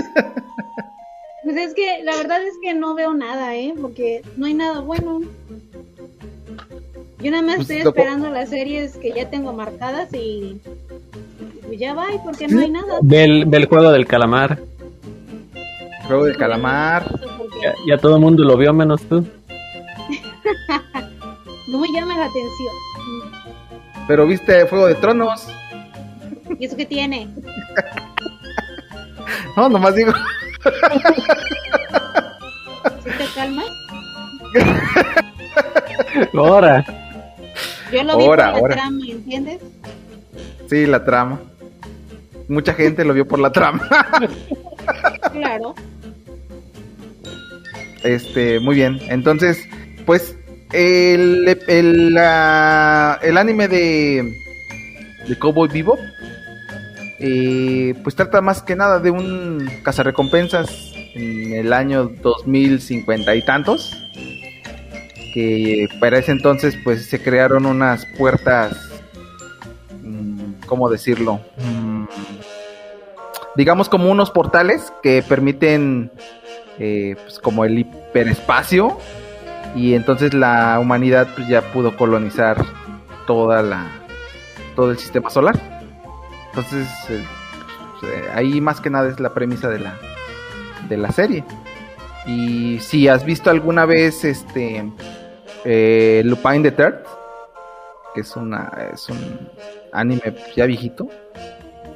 [1.43, 3.75] Pues es que la verdad es que no veo nada, ¿eh?
[3.79, 5.21] Porque no hay nada bueno.
[7.19, 10.59] Yo nada más pues estoy esperando las series que ya tengo marcadas y
[11.67, 12.97] pues ya va, porque no hay nada.
[13.03, 14.59] Del, del juego del calamar.
[16.07, 17.05] Juego del calamar.
[17.61, 19.23] Ya, ya todo el mundo lo vio menos tú.
[21.75, 22.73] no me llama la atención.
[24.07, 25.47] Pero viste Fuego de Tronos.
[26.57, 27.27] ¿Y eso qué tiene?
[29.57, 30.13] no, nomás digo.
[33.03, 33.65] ¿Sí te calmas?
[36.33, 36.85] Ahora.
[37.91, 39.61] Yo lo vi por la trama, ¿entiendes?
[40.69, 41.41] Sí, la trama.
[42.47, 43.87] Mucha gente lo vio por la trama.
[45.33, 45.75] claro.
[48.03, 48.99] Este, muy bien.
[49.09, 49.67] Entonces,
[50.05, 50.37] pues,
[50.71, 54.33] el, el, el anime de,
[55.27, 55.97] de Cowboy Vivo
[57.19, 63.97] eh, pues trata más que nada de un cazarrecompensas en el año 2050 y tantos.
[65.33, 68.77] Que para ese entonces pues se crearon unas puertas,
[70.01, 71.41] mm, ¿cómo decirlo?
[71.57, 72.05] Mm,
[73.55, 76.11] digamos como unos portales que permiten
[76.79, 78.97] eh, pues como el hiperespacio
[79.75, 82.65] y entonces la humanidad pues ya pudo colonizar
[83.27, 83.85] toda la
[84.75, 85.55] todo el sistema solar.
[86.49, 87.23] Entonces, eh,
[87.99, 89.97] pues, eh, ahí más que nada es la premisa de la,
[90.87, 91.43] de la serie.
[92.25, 94.89] Y si has visto alguna vez este
[95.65, 97.03] eh, Lupin the Third,
[98.13, 99.49] que es una es un
[99.91, 101.09] anime ya viejito,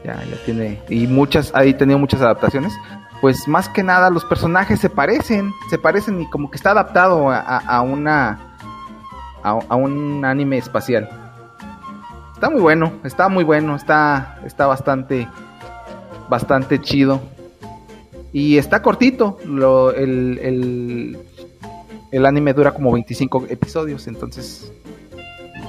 [0.03, 2.73] ya, ya tiene y muchas ahí tenido muchas adaptaciones.
[3.21, 7.29] Pues más que nada los personajes se parecen, se parecen y como que está adaptado
[7.29, 8.55] a, una
[9.43, 11.09] a un anime espacial.
[12.39, 15.27] Está muy bueno, está muy bueno, está, está bastante,
[16.29, 17.19] bastante chido.
[18.31, 21.19] Y está cortito, el, el,
[22.11, 24.71] el anime dura como 25 episodios, entonces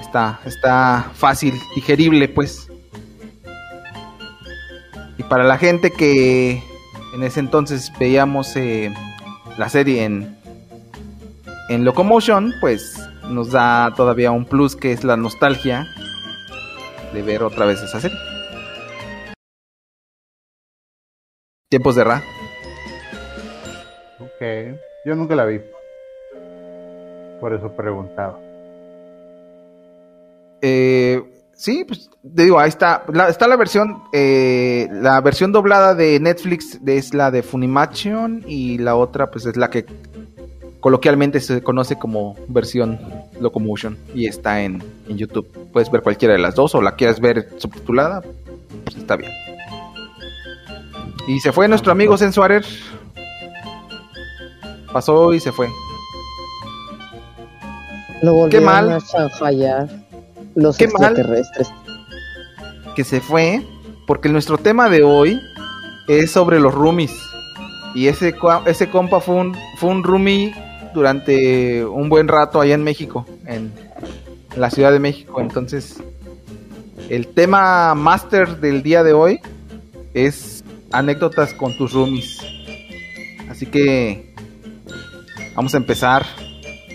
[0.00, 2.70] está, está fácil, digerible pues.
[5.18, 6.62] Y para la gente que
[7.12, 8.92] en ese entonces veíamos eh,
[9.58, 10.36] la serie en,
[11.68, 12.96] en Locomotion, pues
[13.28, 15.86] nos da todavía un plus que es la nostalgia
[17.12, 18.18] de ver otra vez esa serie.
[21.68, 22.22] Tiempos de Ra.
[24.18, 25.60] Ok, yo nunca la vi.
[27.40, 28.38] Por eso preguntaba.
[30.62, 31.22] Eh,
[31.60, 33.04] sí, pues te digo, ahí está.
[33.28, 38.96] está la versión, eh, la versión doblada de Netflix es la de Funimation y la
[38.96, 39.84] otra pues es la que
[40.80, 42.98] coloquialmente se conoce como versión
[43.38, 45.46] Locomotion y está en, YouTube.
[45.72, 48.22] Puedes ver cualquiera de las dos o la quieras ver subtitulada,
[48.84, 49.32] pues está bien.
[51.28, 52.64] Y se fue nuestro amigo Sensuarer.
[54.92, 55.68] Pasó y se fue.
[58.50, 58.98] Qué mal.
[60.62, 61.70] Los Qué extraterrestres.
[62.94, 63.62] que se fue,
[64.06, 65.40] porque nuestro tema de hoy
[66.08, 67.12] es sobre los roomies.
[67.94, 68.34] Y ese,
[68.66, 70.54] ese compa fue un, fue un roomie
[70.94, 73.72] durante un buen rato allá en México, en
[74.56, 75.40] la Ciudad de México.
[75.40, 76.02] Entonces,
[77.08, 79.40] el tema máster del día de hoy
[80.14, 82.38] es anécdotas con tus roomies.
[83.48, 84.34] Así que
[85.54, 86.24] vamos a empezar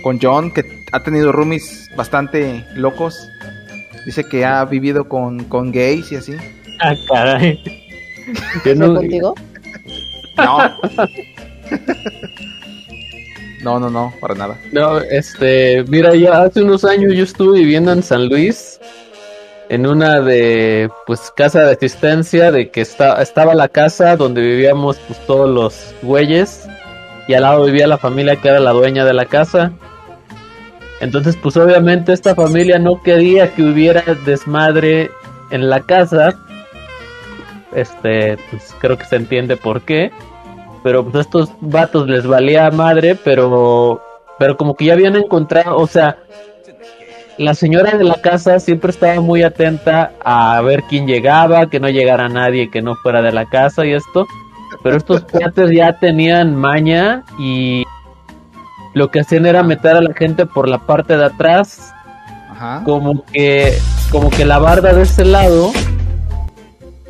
[0.04, 3.28] con John, que ha tenido roomies bastante locos.
[4.06, 6.34] Dice que ha vivido con, con gays y así.
[6.80, 7.60] Ah, caray.
[8.76, 8.96] no...
[8.96, 9.36] contigo?
[10.38, 10.58] No.
[13.66, 14.60] No, no, no, para nada.
[14.72, 18.80] No, este, mira, ya hace unos años yo estuve viviendo en San Luis,
[19.70, 25.00] en una de, pues, casa de asistencia, de que está, estaba la casa donde vivíamos,
[25.08, 26.68] pues, todos los güeyes,
[27.28, 29.72] y al lado vivía la familia que era la dueña de la casa.
[31.02, 35.12] Entonces, pues, obviamente esta familia no quería que hubiera desmadre
[35.52, 36.34] en la casa.
[37.74, 40.12] Este, pues, creo que se entiende por qué
[40.86, 44.04] pero pues a estos vatos les valía madre, pero,
[44.38, 46.18] pero como que ya habían encontrado, o sea,
[47.40, 51.90] la señora de la casa siempre estaba muy atenta a ver quién llegaba, que no
[51.90, 54.28] llegara nadie que no fuera de la casa y esto,
[54.84, 57.84] pero estos cuates ya tenían maña y
[58.96, 61.94] lo que hacían era meter a la gente por la parte de atrás,
[62.86, 63.78] como que,
[64.10, 65.72] como que la barda de ese lado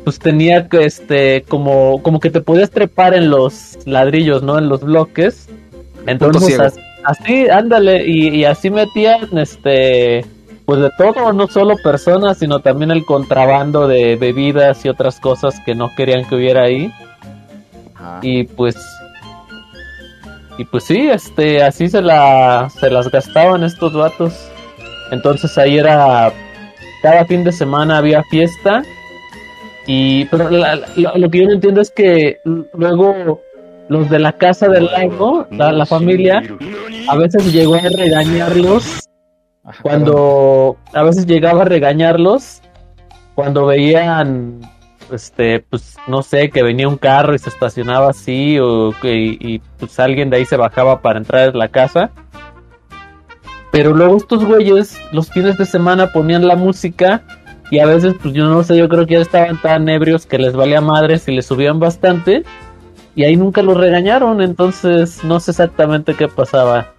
[0.02, 4.58] pues tenía que este como como que te podías trepar en los ladrillos, ¿no?
[4.58, 5.48] En los bloques.
[6.06, 6.60] Entonces
[7.04, 10.24] así, ándale y, así metían este
[10.64, 15.60] pues de todo, no solo personas, sino también el contrabando de bebidas y otras cosas
[15.64, 16.92] que no querían que hubiera ahí.
[18.22, 18.76] Y pues
[20.58, 24.50] y pues sí, este así se la se las gastaban estos vatos.
[25.10, 26.32] Entonces ahí era
[27.02, 28.82] cada fin de semana había fiesta.
[29.86, 33.40] Y pero lo, que yo no entiendo es que luego
[33.88, 36.42] los de la casa del lago, la, familia,
[37.08, 39.08] a veces llegó a regañarlos
[39.82, 42.62] cuando a veces llegaba a regañarlos
[43.36, 44.60] cuando veían
[45.12, 49.60] este pues no sé que venía un carro y se estacionaba así o que y
[49.78, 52.10] pues alguien de ahí se bajaba para entrar en la casa
[53.70, 57.22] pero luego estos güeyes los fines de semana ponían la música
[57.70, 60.38] y a veces, pues yo no sé, yo creo que ya estaban tan ebrios que
[60.38, 62.44] les valía madres y les subían bastante.
[63.16, 66.92] Y ahí nunca los regañaron, entonces no sé exactamente qué pasaba.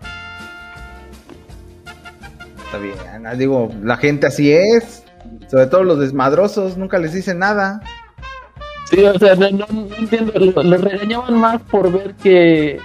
[2.66, 2.98] Está bien,
[3.38, 5.04] digo, la gente así es.
[5.50, 7.82] Sobre todo los desmadrosos, nunca les dicen nada.
[8.90, 9.48] Sí, o sea, no,
[9.98, 12.80] entiendo, los regañaban más por ver que,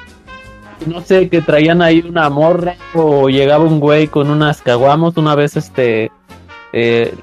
[0.87, 5.16] no sé, que traían ahí una morra o llegaba un güey con unas caguamos.
[5.16, 6.11] Una vez, este,
[6.72, 7.14] eh,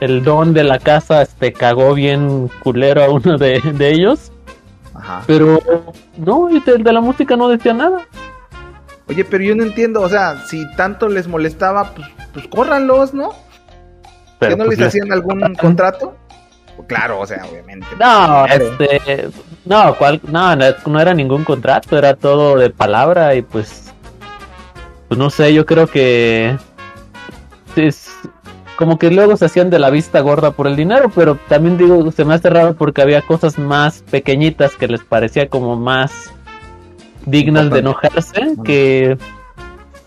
[0.00, 4.32] el don de la casa este cagó bien culero a uno de, ellos.
[4.94, 5.22] Ajá.
[5.26, 5.60] Pero
[6.16, 8.06] no, el de, la música no decía nada.
[9.08, 13.30] Oye, pero yo no entiendo, o sea, si tanto les molestaba, pues, pues córranlos, ¿no?
[14.48, 16.16] ¿Que no pues les hacían algún contrato?
[16.86, 17.86] Claro, o sea, obviamente.
[17.98, 19.28] No, este,
[19.64, 23.92] no, cual, no, no, era ningún contrato, era todo de palabra y pues,
[25.08, 26.56] pues no sé, yo creo que
[27.76, 28.10] es,
[28.76, 32.10] como que luego se hacían de la vista gorda por el dinero, pero también digo,
[32.10, 36.32] se me hace raro porque había cosas más pequeñitas que les parecía como más
[37.26, 39.16] dignas de enojarse que,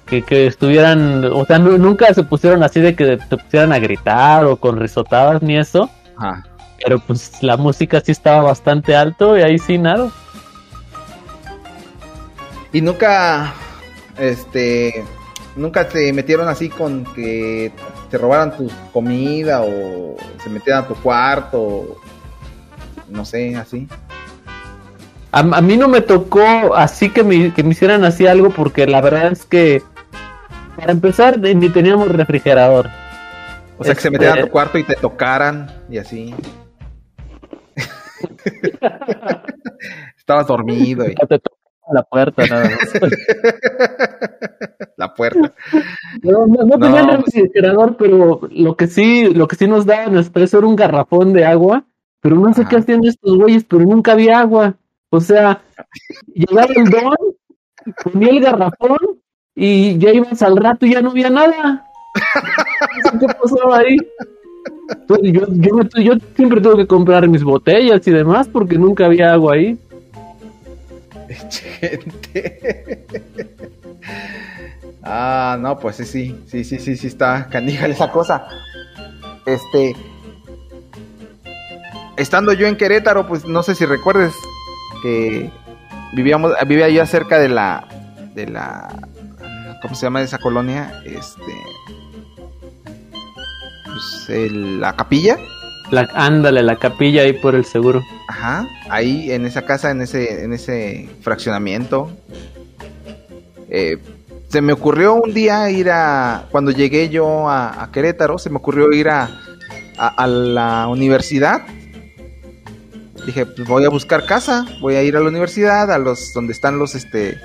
[0.05, 4.57] que, estuvieran, o sea, nunca se pusieron así de que se pusieran a gritar o
[4.57, 5.89] con risotadas ni eso.
[6.83, 10.11] Pero pues la música sí estaba bastante alto y ahí sí nada.
[12.71, 13.53] Y nunca,
[14.17, 15.03] este,
[15.55, 17.71] nunca se metieron así con que
[18.09, 21.97] te robaran tu comida o se metieran a tu cuarto,
[23.09, 23.87] no sé, así.
[25.31, 29.01] A, mí no me tocó así que me, que me hicieran así algo porque la
[29.01, 29.83] verdad es que,
[30.75, 32.89] para empezar, ni teníamos refrigerador.
[33.77, 36.33] O sea, que se metieran a tu este, cuarto y te tocaran y así.
[40.17, 41.15] Estabas dormido y
[41.93, 42.93] la puerta nada más.
[44.97, 45.53] la puerta.
[46.23, 50.15] No, no, no tenía el refrigerador, pero lo que sí, lo que sí nos daban
[50.15, 51.85] después era un garrafón de agua,
[52.21, 54.75] pero no sé qué hacían estos güeyes, pero nunca había agua.
[55.09, 55.61] O sea,
[56.33, 57.15] llegaba el don,
[58.03, 58.97] ponía el garrafón
[59.55, 61.87] y ya ibas al rato y ya no había nada.
[63.19, 63.97] Qué pasaba ahí.
[65.07, 69.31] Pues yo, yo, yo siempre tengo que comprar mis botellas y demás porque nunca había
[69.31, 69.77] agua ahí.
[71.79, 73.05] Gente.
[75.03, 78.47] ah, no, pues sí, sí, sí, sí, sí, sí está canija esa cosa.
[79.45, 79.95] Este.
[82.17, 84.33] Estando yo en Querétaro, pues no sé si recuerdes
[85.01, 85.51] que
[86.13, 87.87] vivíamos, vivía yo cerca de la,
[88.33, 88.87] de la,
[89.85, 91.03] ¿cómo se llama esa colonia?
[91.05, 91.53] Este,
[93.85, 95.37] pues, la capilla.
[95.91, 98.01] La, ándale, la capilla ahí por el seguro.
[98.27, 102.09] Ajá, ahí en esa casa, en ese, en ese fraccionamiento.
[103.69, 103.97] Eh,
[104.47, 108.91] se me ocurrió un día ir a, cuando llegué yo a, Querétaro, se me ocurrió
[108.91, 109.39] ir a,
[109.97, 111.61] a, la universidad.
[113.23, 116.53] Dije, pues voy a buscar casa, voy a ir a la universidad, a los donde
[116.53, 117.37] están los, este,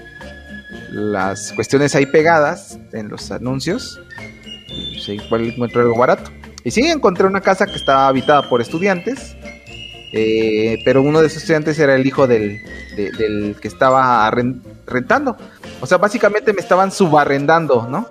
[0.91, 4.01] las cuestiones ahí pegadas en los anuncios.
[4.69, 6.31] Y pues, igual encuentro algo barato.
[6.65, 9.37] Y sí, encontré una casa que estaba habitada por estudiantes,
[10.13, 12.61] eh, pero uno de esos estudiantes era el hijo del,
[12.97, 14.31] del que estaba
[14.87, 15.37] rentando.
[15.81, 18.09] O sea, básicamente me estaban subarrendando, ¿no?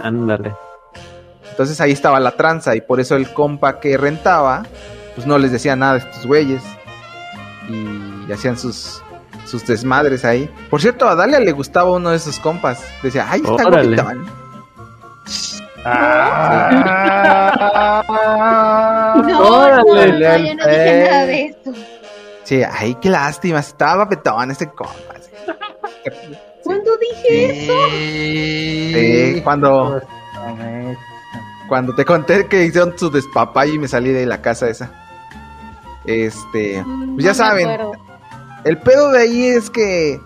[0.00, 0.54] Ándale.
[1.50, 4.64] Entonces ahí estaba la tranza y por eso el compa que rentaba,
[5.14, 6.62] pues no les decía nada de estos güeyes.
[7.68, 9.03] Y hacían sus,
[9.54, 10.50] sus desmadres ahí.
[10.68, 12.84] Por cierto, a Dalia le gustaba uno de esos compas.
[13.04, 13.62] Decía, ay, está
[15.86, 18.02] Ah,
[19.24, 21.72] no, Órale, no, no, yo no dije nada de esto.
[22.42, 25.14] Sí, ay, qué lástima, estaba petón ese compa.
[26.64, 27.74] ¿Cuándo dije eso?
[29.34, 30.02] Sí, cuando
[31.68, 34.90] cuando te conté que hicieron su despapay y me salí de la casa esa.
[36.04, 36.84] Este,
[37.14, 37.68] pues ya saben.
[38.64, 40.20] El pedo de ahí es que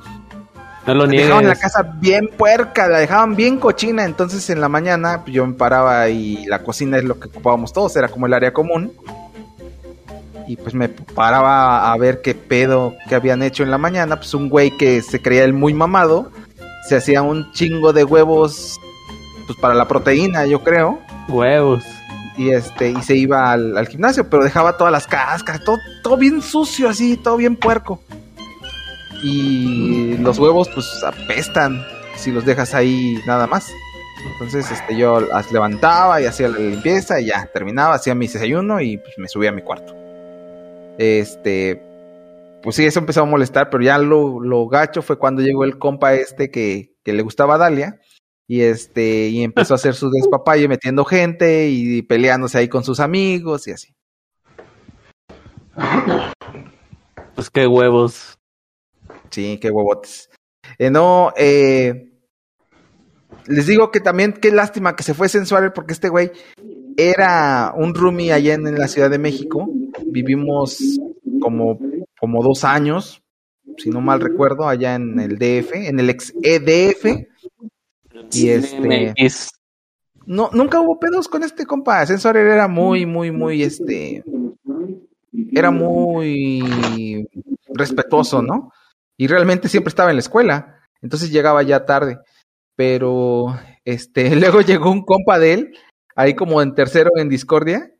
[0.89, 1.27] no lo niegues.
[1.27, 4.05] Dejaban la casa bien puerca, la dejaban bien cochina.
[4.05, 7.95] Entonces en la mañana yo me paraba y la cocina es lo que ocupábamos todos,
[7.97, 8.93] era como el área común.
[10.47, 14.17] Y pues me paraba a ver qué pedo que habían hecho en la mañana.
[14.17, 16.31] Pues un güey que se creía el muy mamado,
[16.89, 18.81] se hacía un chingo de huevos,
[19.47, 21.01] pues para la proteína, yo creo.
[21.29, 21.85] Huevos.
[22.39, 26.17] Y este, y se iba al, al gimnasio, pero dejaba todas las cascas, todo, todo
[26.17, 28.01] bien sucio así, todo bien puerco
[29.23, 31.85] y los huevos pues apestan
[32.17, 33.71] si los dejas ahí nada más.
[34.33, 38.81] Entonces este, yo las levantaba y hacía la limpieza y ya terminaba, hacía mi desayuno
[38.81, 39.95] y pues, me subía a mi cuarto.
[40.99, 41.81] Este,
[42.63, 45.79] pues sí, eso empezó a molestar, pero ya lo, lo gacho fue cuando llegó el
[45.79, 48.01] compa este que, que le gustaba a Dalia
[48.49, 52.99] y este y empezó a hacer su despapalle metiendo gente y peleándose ahí con sus
[52.99, 53.95] amigos y así.
[57.35, 58.38] Pues qué huevos.
[59.31, 60.31] Sí, qué huevotes.
[60.79, 62.13] Eh, no, eh,
[63.47, 66.31] les digo que también qué lástima que se fue sensual porque este güey
[66.97, 69.69] era un roomie allá en, la Ciudad de México.
[70.07, 70.99] Vivimos
[71.41, 71.79] como,
[72.19, 73.23] como dos años,
[73.77, 77.27] si no mal recuerdo, allá en el DF, en el ex EDF.
[78.33, 79.15] Y este.
[80.27, 82.05] No, nunca hubo pedos con este compa.
[82.05, 84.23] Sensor era muy, muy, muy, este.
[85.53, 87.27] Era muy
[87.69, 88.73] respetuoso, ¿no?
[89.19, 92.19] Y realmente siempre estaba en la escuela, entonces llegaba ya tarde.
[92.77, 95.79] Pero este, luego llegó un compa de él,
[96.17, 97.91] ahí como en tercero en discordia.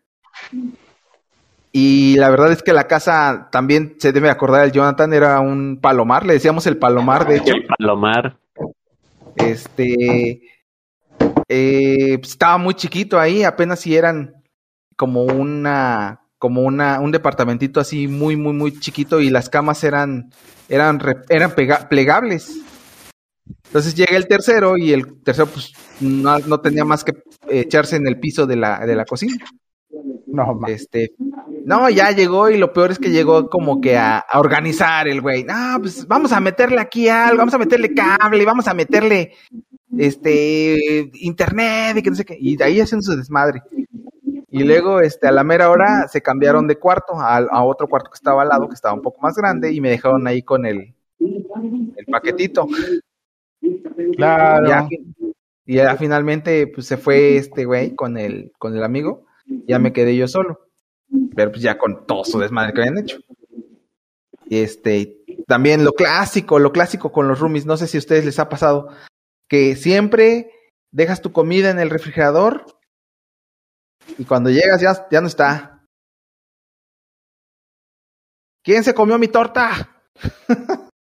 [1.71, 5.79] Y la verdad es que la casa también se debe acordar el Jonathan, era un
[5.83, 7.53] palomar, le decíamos el palomar, de hecho.
[7.77, 8.39] palomar.
[9.37, 10.41] Este
[11.49, 14.35] eh, pues, estaba muy chiquito ahí, apenas si eran
[14.97, 20.31] como una como una, un departamentito así muy, muy, muy chiquito y las camas eran,
[20.69, 21.55] eran, eran
[21.89, 22.61] plegables.
[23.67, 27.13] Entonces llega el tercero y el tercero pues no, no, tenía más que
[27.49, 29.37] echarse en el piso de la, de la cocina.
[30.27, 31.13] No, este,
[31.65, 35.21] no, ya llegó y lo peor es que llegó como que a, a organizar el
[35.21, 35.45] güey.
[35.45, 39.33] No, pues vamos a meterle aquí algo, vamos a meterle cable, vamos a meterle
[39.97, 42.37] este internet y que no sé qué.
[42.39, 43.63] Y de ahí hacen su desmadre.
[44.51, 48.17] Y luego, este, a la mera hora se cambiaron de cuarto a, otro cuarto que
[48.17, 50.95] estaba al lado, que estaba un poco más grande, y me dejaron ahí con el,
[51.19, 52.67] el paquetito.
[54.17, 54.89] Claro.
[55.67, 59.27] Y ya, finalmente, pues se fue este güey con el, con el amigo,
[59.67, 60.67] ya me quedé yo solo.
[61.37, 63.19] Pero pues ya con todo su desmadre que habían hecho.
[64.49, 68.39] Este, también lo clásico, lo clásico con los roomies, no sé si a ustedes les
[68.39, 68.89] ha pasado,
[69.47, 70.51] que siempre
[70.91, 72.65] dejas tu comida en el refrigerador
[74.17, 75.85] y cuando llegas ya, ya no está.
[78.63, 80.03] ¿Quién se comió mi torta?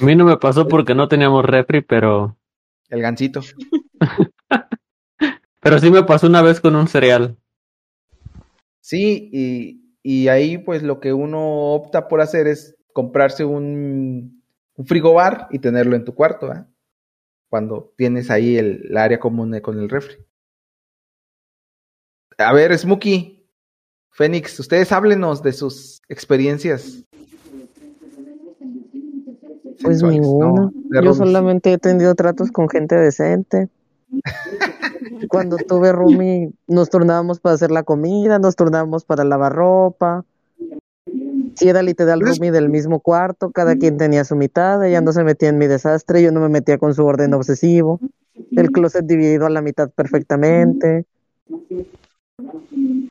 [0.00, 2.36] A mí no me pasó porque no teníamos refri, pero...
[2.88, 3.40] El gancito.
[5.60, 7.36] pero sí me pasó una vez con un cereal.
[8.80, 14.42] Sí, y, y ahí pues lo que uno opta por hacer es comprarse un,
[14.76, 16.64] un frigobar y tenerlo en tu cuarto, ¿eh?
[17.48, 20.16] Cuando tienes ahí el área común con el refri.
[22.38, 23.46] A ver, Smokey,
[24.10, 27.04] Fénix, ustedes háblenos de sus experiencias.
[29.82, 30.54] Pues sexuales, ninguno.
[30.54, 30.72] ¿no?
[30.90, 33.68] De Yo solamente he tenido tratos con gente decente.
[35.28, 40.24] Cuando tuve roomie, nos turnábamos para hacer la comida, nos turnábamos para lavar ropa.
[41.56, 45.22] Si era literal roomie del mismo cuarto, cada quien tenía su mitad, ella no se
[45.22, 48.00] metía en mi desastre, yo no me metía con su orden obsesivo.
[48.52, 51.04] El closet dividido a la mitad perfectamente.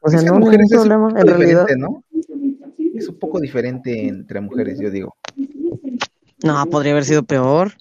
[0.01, 1.07] O sea, Es que no, es un problema.
[1.09, 2.03] poco En realidad, diferente, ¿no?
[2.95, 5.15] Es un poco diferente entre mujeres, yo digo.
[6.43, 7.71] no, podría haber sido peor.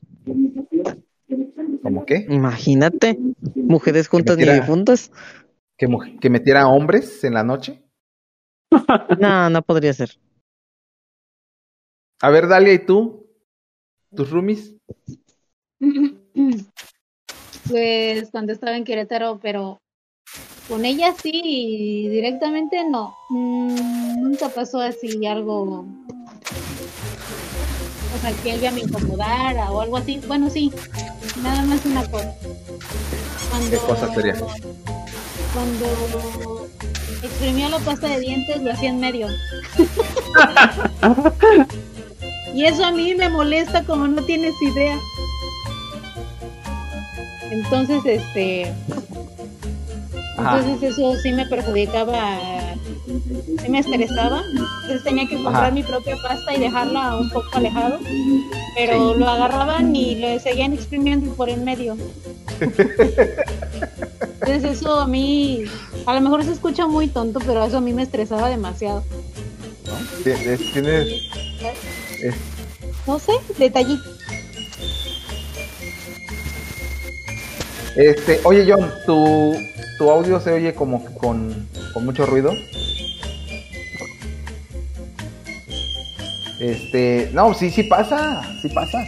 [1.82, 2.26] ¿Cómo qué?
[2.30, 3.18] Imagínate,
[3.56, 5.10] mujeres juntas ni difuntas.
[5.76, 5.88] ¿Que,
[6.20, 7.82] que metiera hombres en la noche?
[9.18, 10.10] No, no podría ser.
[12.20, 13.26] A ver, Dalia, ¿y tú?
[14.14, 14.74] ¿Tus roomies?
[17.68, 19.81] Pues cuando estaba en Querétaro, pero
[20.68, 23.16] con ella sí, directamente no.
[23.28, 25.84] Mm, nunca pasó así algo.
[28.14, 30.20] O sea, que ella me incomodara o algo así.
[30.26, 30.72] Bueno, sí,
[31.42, 32.34] nada más una cosa.
[33.50, 34.34] Cuando, ¿Qué cosa sería?
[35.54, 36.68] Cuando
[37.22, 39.28] exprimía la pasta de dientes, lo hacía en medio.
[42.54, 44.98] y eso a mí me molesta como no tienes idea.
[47.50, 48.72] Entonces, este.
[50.42, 52.38] Entonces eso sí me perjudicaba,
[53.62, 54.42] sí me estresaba.
[54.50, 55.70] Entonces tenía que comprar Ajá.
[55.70, 57.98] mi propia pasta y dejarla un poco alejado.
[58.76, 59.20] Pero Sí.
[59.20, 61.96] lo agarraban y le seguían exprimiendo por en medio.
[62.60, 65.64] Entonces eso a mí,
[66.06, 69.04] a lo mejor se escucha muy tonto, pero eso a mí me estresaba demasiado.
[70.24, 71.08] Tienes- tienes-
[72.20, 72.34] es-
[73.06, 74.02] No sé, detallito.
[77.96, 79.54] Este, oye John, ¿tu,
[79.98, 82.52] tu audio se oye como con, con mucho ruido.
[86.60, 89.04] Este, no, sí, sí pasa, sí pasa.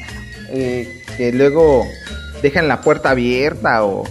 [0.50, 1.84] Eh, que luego
[2.42, 4.04] dejan la puerta abierta o,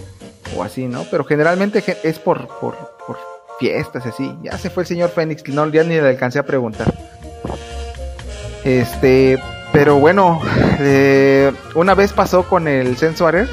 [0.56, 1.04] o así, ¿no?
[1.10, 2.74] Pero generalmente ge- es por, por,
[3.06, 3.18] por
[3.60, 4.34] fiestas así.
[4.42, 6.92] Ya se fue el señor Fénix, no, ya ni le alcancé a preguntar.
[8.64, 9.38] Este,
[9.72, 10.40] pero bueno,
[10.80, 13.46] eh, una vez pasó con el Sensuarer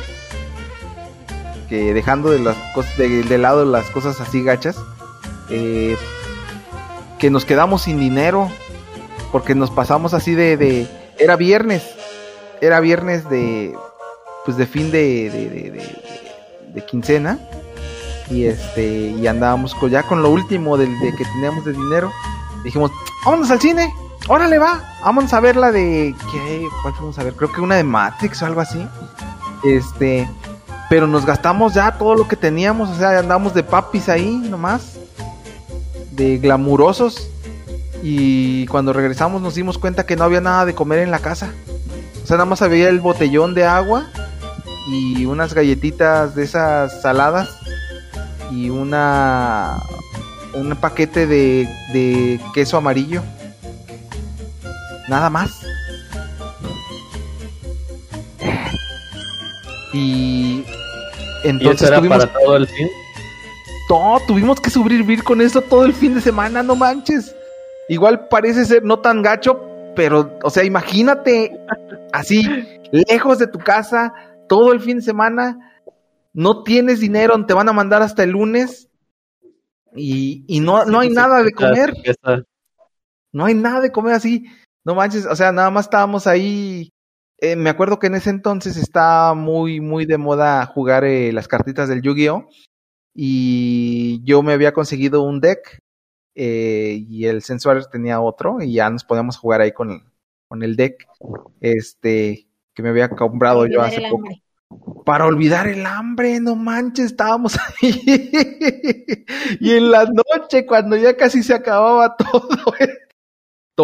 [1.72, 2.58] que dejando de las
[2.98, 4.76] de, lado las cosas así gachas
[5.50, 5.96] eh,
[7.18, 8.52] que nos quedamos sin dinero
[9.32, 11.82] porque nos pasamos así de, de- era viernes
[12.60, 13.74] era viernes de
[14.44, 15.30] pues de fin de,
[16.74, 17.40] de, quincena
[18.30, 22.12] y este y andábamos con, ya con lo último del de que teníamos de dinero
[22.66, 22.92] dijimos
[23.24, 23.94] vámonos al cine
[24.28, 27.76] órale va vámonos a ver la de qué cuál fuimos a ver creo que una
[27.78, 28.86] de Matrix o algo así
[29.64, 30.28] este
[30.92, 34.98] pero nos gastamos ya todo lo que teníamos, o sea, andamos de papis ahí nomás,
[36.12, 37.30] de glamurosos,
[38.04, 41.54] y cuando regresamos nos dimos cuenta que no había nada de comer en la casa,
[42.22, 44.10] o sea, nada más había el botellón de agua
[44.90, 47.48] y unas galletitas de esas saladas
[48.52, 49.82] y una
[50.54, 53.24] un paquete de, de queso amarillo,
[55.08, 55.52] nada más.
[59.94, 60.81] Y ¿Y
[61.44, 62.88] entonces era tuvimos para todo el fin?
[63.92, 67.36] no, tuvimos que sobrevivir con eso todo el fin de semana, no manches.
[67.90, 69.60] Igual parece ser no tan gacho,
[69.96, 71.52] pero, o sea, imagínate
[72.14, 72.44] así,
[72.92, 74.14] lejos de tu casa,
[74.48, 75.82] todo el fin de semana,
[76.34, 78.88] no tienes dinero, te van a mandar hasta el lunes
[79.94, 81.94] y, y no, no hay nada de comer,
[83.34, 84.46] no hay nada de comer así,
[84.86, 86.94] no manches, o sea, nada más estábamos ahí.
[87.42, 91.48] Eh, me acuerdo que en ese entonces estaba muy, muy de moda jugar eh, las
[91.48, 92.48] cartitas del Yu-Gi-Oh!
[93.16, 95.80] y yo me había conseguido un deck
[96.36, 100.02] eh, y el Sensualer tenía otro y ya nos podíamos jugar ahí con el,
[100.48, 101.08] con el deck
[101.60, 104.44] este que me había comprado yo hace poco hambre.
[105.04, 109.26] para olvidar el hambre, no manches, estábamos ahí
[109.60, 112.48] y en la noche cuando ya casi se acababa todo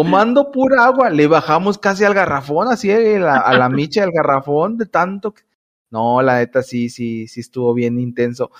[0.04, 4.12] tomando pura agua, le bajamos casi al garrafón, así eh, la- a la micha del
[4.12, 5.42] garrafón de tanto que...
[5.90, 8.50] No, la neta sí, sí, sí estuvo bien intenso.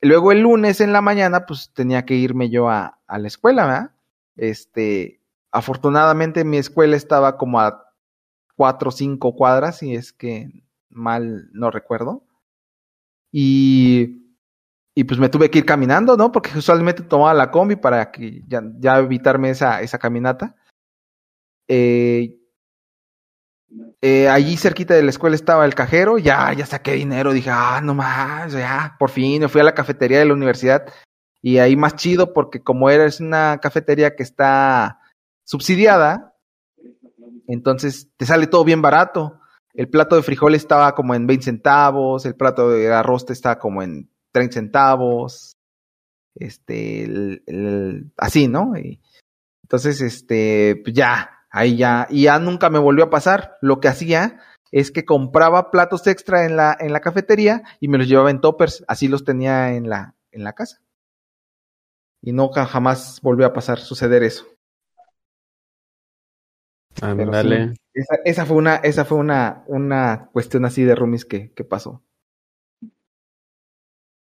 [0.00, 3.66] Luego el lunes en la mañana, pues tenía que irme yo a, a la escuela,
[3.66, 3.90] ¿verdad?
[4.36, 5.20] Este,
[5.50, 7.84] afortunadamente mi escuela estaba como a
[8.56, 12.24] cuatro o cinco cuadras, y es que mal no recuerdo.
[13.30, 14.34] Y,
[14.94, 16.32] y pues me tuve que ir caminando, ¿no?
[16.32, 20.56] Porque usualmente tomaba la combi para que ya, ya evitarme esa, esa caminata.
[21.68, 22.38] Eh,
[24.00, 27.80] eh, allí cerquita de la escuela estaba el cajero, ya, ya saqué dinero, dije, ah,
[27.82, 30.84] no más, ya, por fin, me fui a la cafetería de la universidad
[31.40, 35.00] y ahí más chido porque como era es una cafetería que está
[35.44, 36.34] subsidiada,
[37.48, 39.40] Entonces te sale todo bien barato.
[39.74, 43.82] El plato de frijol estaba como en 20 centavos, el plato de arroz estaba como
[43.82, 45.52] en 30 centavos.
[46.34, 47.42] Este,
[48.16, 48.76] así, ¿no?
[48.76, 49.00] Y,
[49.64, 53.58] entonces, este, pues ya, ahí ya, y ya nunca me volvió a pasar.
[53.60, 54.40] Lo que hacía
[54.72, 58.40] es que compraba platos extra en la, en la cafetería y me los llevaba en
[58.40, 60.80] toppers, así los tenía en la, en la casa.
[62.22, 64.46] Y nunca jamás volvió a pasar, suceder eso.
[67.00, 67.74] Ándale.
[67.94, 72.02] esa, esa, fue una, esa fue una, una cuestión así de roomies que, que pasó.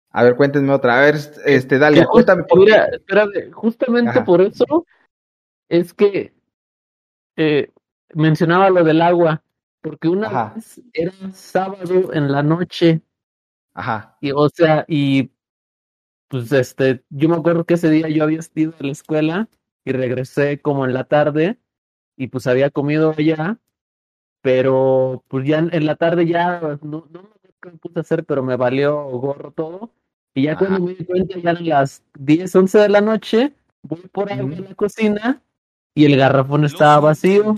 [0.09, 0.97] A ver, cuéntenme otra.
[0.97, 1.15] A ver,
[1.45, 2.43] este, dale, cuéntame.
[2.55, 4.85] Mira, espérame, justamente por eso
[5.69, 6.33] es que
[7.35, 7.71] eh,
[8.13, 9.43] mencionaba lo del agua,
[9.81, 13.01] porque una vez era sábado en la noche.
[13.73, 14.17] Ajá.
[14.21, 15.31] Y, o sea, y
[16.27, 19.49] pues este, yo me acuerdo que ese día yo había ido a la escuela
[19.83, 21.59] y regresé como en la tarde
[22.15, 23.59] y pues había comido allá,
[24.41, 27.29] pero pues ya en, la tarde ya no, no
[27.65, 29.91] me puse a hacer, pero me valió gorro todo.
[30.33, 33.99] Y ya cuando me di cuenta, ya eran las 10, 11 de la noche, voy
[34.11, 35.41] por ahí a la cocina
[36.01, 37.55] y el garrafón estaba vacío.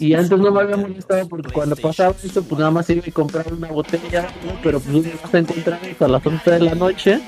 [0.00, 3.12] Y antes no me había molestado porque cuando pasaba eso, pues nada más iba a
[3.12, 4.26] comprar una botella,
[4.62, 7.20] pero pues me vas a encontrar a las 11 de la noche.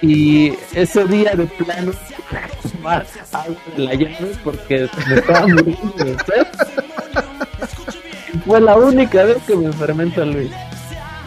[0.00, 1.92] Y ese día de plano,
[2.62, 6.46] tomar agua de la llave porque me estaba muriendo de sed.
[8.44, 10.50] Fue la única vez que me enfermé en San Luis.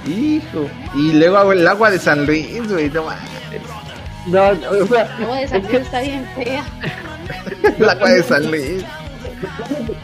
[0.06, 0.70] Hijo.
[0.96, 3.06] Y luego hago el agua de San Luis, güey, no
[4.28, 5.16] No, o sea.
[5.18, 6.66] El agua de San Luis está bien fea.
[7.78, 8.84] el agua de San Luis.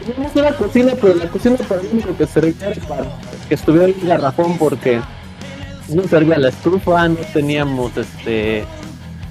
[0.00, 3.04] Teníamos una cocina, pero la cocina para lo único que servía para
[3.48, 5.00] que estuviera el garrafón porque
[5.88, 8.64] no servía la estufa, no teníamos este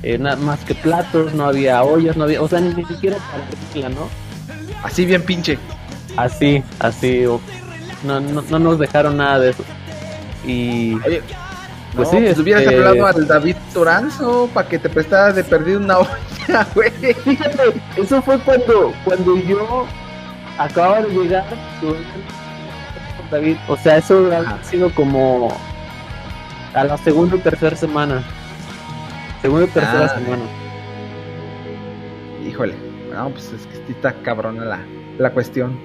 [0.04, 3.90] eh, nada más que platos, no había ollas, no había, o sea, ni, siquiera para
[3.90, 4.08] ¿no?
[4.84, 5.58] Así bien pinche.
[6.16, 7.24] Así, así,
[8.04, 9.64] no, no, no nos dejaron nada de eso.
[10.46, 10.96] Y.
[11.98, 15.80] pues sí, pues hubieras este hablado al David Toranzo para que te prestara de perdido
[15.80, 16.92] una olla, güey.
[16.92, 19.86] Fíjate, eso fue cuando, cuando yo
[20.58, 21.46] acababa de llegar
[21.82, 21.98] con
[23.32, 23.58] David.
[23.68, 25.50] O sea, eso ha sido como
[26.74, 28.24] a la segunda y tercera semana.
[29.42, 30.20] Segunda y tercera ah.
[30.20, 30.44] semana.
[32.48, 32.76] Híjole,
[33.14, 34.80] no, pues es que está cabrona la,
[35.18, 35.78] la cuestión.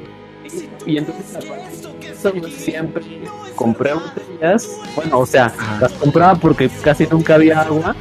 [0.87, 1.39] Y entonces
[2.51, 3.23] siempre
[3.55, 4.69] compré botellas.
[4.95, 7.95] Bueno, o sea, las compraba porque casi nunca había agua,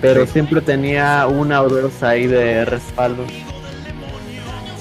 [0.00, 3.24] pero siempre tenía una o dos ahí de respaldo.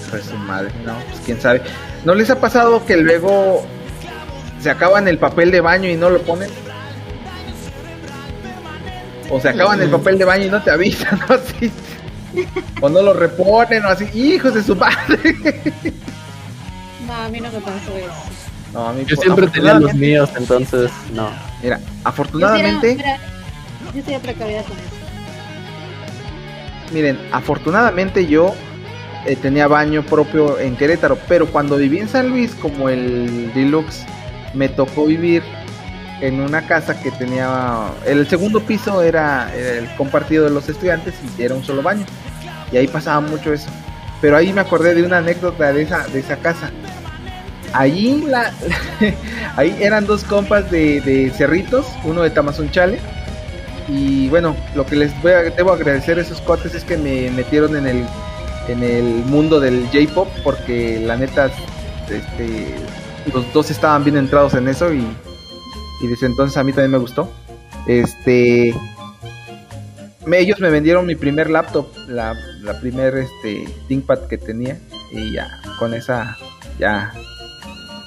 [0.09, 1.61] Pues su madre, no, pues quién sabe.
[2.03, 3.65] ¿No les ha pasado que luego
[4.61, 6.49] se acaban el papel de baño y no lo ponen?
[9.29, 11.35] O se acaban el papel de baño y no te avisan, ¿no?
[11.35, 11.71] Así.
[12.81, 15.35] O no lo reponen, o así, hijos de su madre.
[17.07, 18.44] No, a mí no me pasó eso.
[18.75, 21.29] No, a mí yo siempre tenía los míos, entonces no.
[21.63, 22.97] Mira, afortunadamente.
[23.95, 24.89] Yo precavida con eso.
[26.91, 28.53] Miren, afortunadamente yo
[29.25, 34.05] eh, tenía baño propio en Querétaro, pero cuando viví en San Luis, como el Deluxe,
[34.53, 35.41] me tocó vivir
[36.19, 37.87] en una casa que tenía.
[38.05, 42.05] El segundo piso era, era el compartido de los estudiantes y era un solo baño.
[42.73, 43.69] Y ahí pasaba mucho eso.
[44.19, 46.71] Pero ahí me acordé de una anécdota de esa, de esa casa.
[47.73, 48.53] Allí, la,
[49.57, 52.99] ahí eran dos compas de, de Cerritos, uno de Tamazunchale.
[53.87, 57.29] Y bueno, lo que les voy a, debo agradecer a esos cuates es que me
[57.31, 58.05] metieron en el,
[58.67, 61.51] en el mundo del J-pop, porque la neta,
[62.09, 62.67] este,
[63.33, 65.05] los dos estaban bien entrados en eso y,
[66.01, 67.31] desde entonces a mí también me gustó.
[67.87, 68.75] Este,
[70.31, 74.79] ellos me vendieron mi primer laptop, la, la primer este ThinkPad que tenía
[75.11, 76.37] y ya con esa
[76.79, 77.13] ya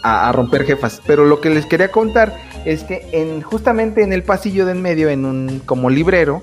[0.09, 1.00] a, romper jefas.
[1.06, 2.34] Pero lo que les quería contar
[2.64, 6.42] es que en justamente en el pasillo de en medio, en un como librero,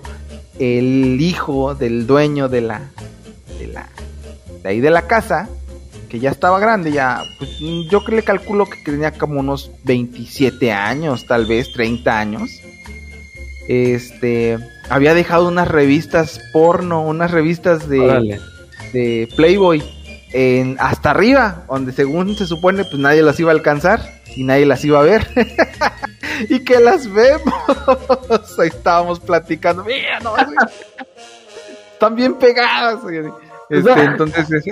[0.60, 2.82] el hijo del dueño de la
[3.60, 3.90] de la
[4.64, 5.50] de ahí de la casa
[6.10, 7.58] que ya estaba grande, ya pues
[7.90, 12.62] yo que le calculo que tenía como unos 27 años, tal vez 30 años.
[13.68, 14.60] Este
[14.90, 18.40] había dejado unas revistas porno, unas revistas de,
[18.94, 19.84] de Playboy
[20.36, 24.02] en, hasta arriba, donde según se supone pues nadie las iba a alcanzar
[24.36, 25.30] y nadie las iba a ver.
[26.50, 27.54] y que las vemos.
[28.60, 29.86] Ahí estábamos platicando.
[29.86, 30.36] Mira, no,
[31.94, 33.00] están bien pegadas.
[33.70, 34.66] Este, entonces,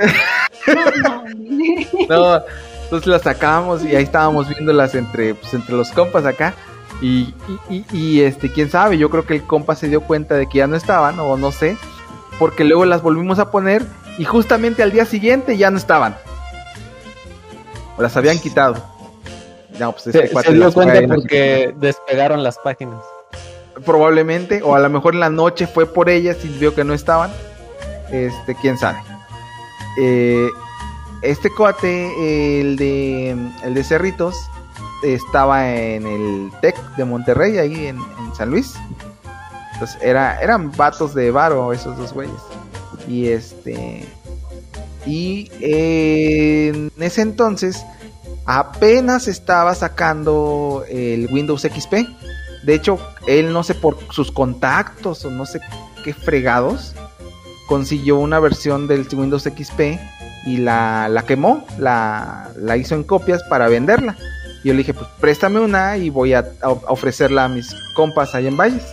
[2.09, 2.41] no,
[2.83, 6.53] entonces las sacábamos y ahí estábamos viéndolas entre, pues, entre los compas acá.
[7.01, 7.33] Y,
[7.69, 10.67] y, este, quién sabe, yo creo que el compa se dio cuenta de que ya
[10.67, 11.75] no estaban, o no sé,
[12.37, 13.83] porque luego las volvimos a poner
[14.17, 16.15] y justamente al día siguiente ya no estaban.
[17.97, 18.75] las habían quitado.
[19.79, 23.01] No, pues este se, se dio cuenta porque despegaron las páginas.
[23.85, 26.93] Probablemente, o a lo mejor en la noche fue por ellas y vio que no
[26.93, 27.31] estaban.
[28.11, 28.99] Este, quién sabe.
[29.97, 30.47] Eh,
[31.23, 33.31] este coate, el de,
[33.63, 34.35] el de Cerritos,
[35.03, 37.99] estaba en el TEC de Monterrey, ahí en,
[38.35, 38.75] San Luis.
[39.73, 42.33] Entonces era, eran vatos de varo esos dos güeyes.
[43.07, 44.05] Y este.
[45.05, 47.83] Y en ese entonces
[48.45, 52.07] apenas estaba sacando el Windows XP.
[52.63, 52.97] De hecho,
[53.27, 55.59] él no sé por sus contactos o no sé
[56.03, 56.95] qué fregados
[57.67, 59.99] consiguió una versión del Windows XP
[60.45, 64.15] y la, la quemó, la, la, hizo en copias para venderla.
[64.63, 66.45] Yo le dije, pues préstame una y voy a,
[66.87, 68.85] ofrecerla a mis compas ahí en Valles.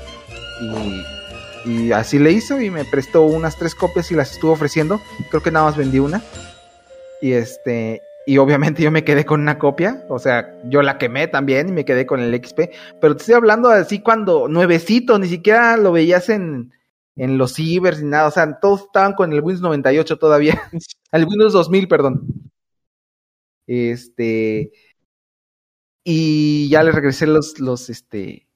[0.62, 1.02] Y,
[1.64, 5.00] y, así le hizo y me prestó unas tres copias y las estuvo ofreciendo.
[5.30, 6.22] Creo que nada más vendí una.
[7.20, 11.28] Y este, y obviamente yo me quedé con una copia, o sea, yo la quemé
[11.28, 15.28] también y me quedé con el XP, pero te estoy hablando así cuando nuevecito, ni
[15.28, 16.72] siquiera lo veías en,
[17.16, 20.62] en los cibers ni nada, o sea, todos estaban con el Windows 98 todavía,
[21.12, 22.26] el Windows 2000, perdón.
[23.66, 24.72] Este,
[26.04, 28.48] y ya le regresé los, los, este,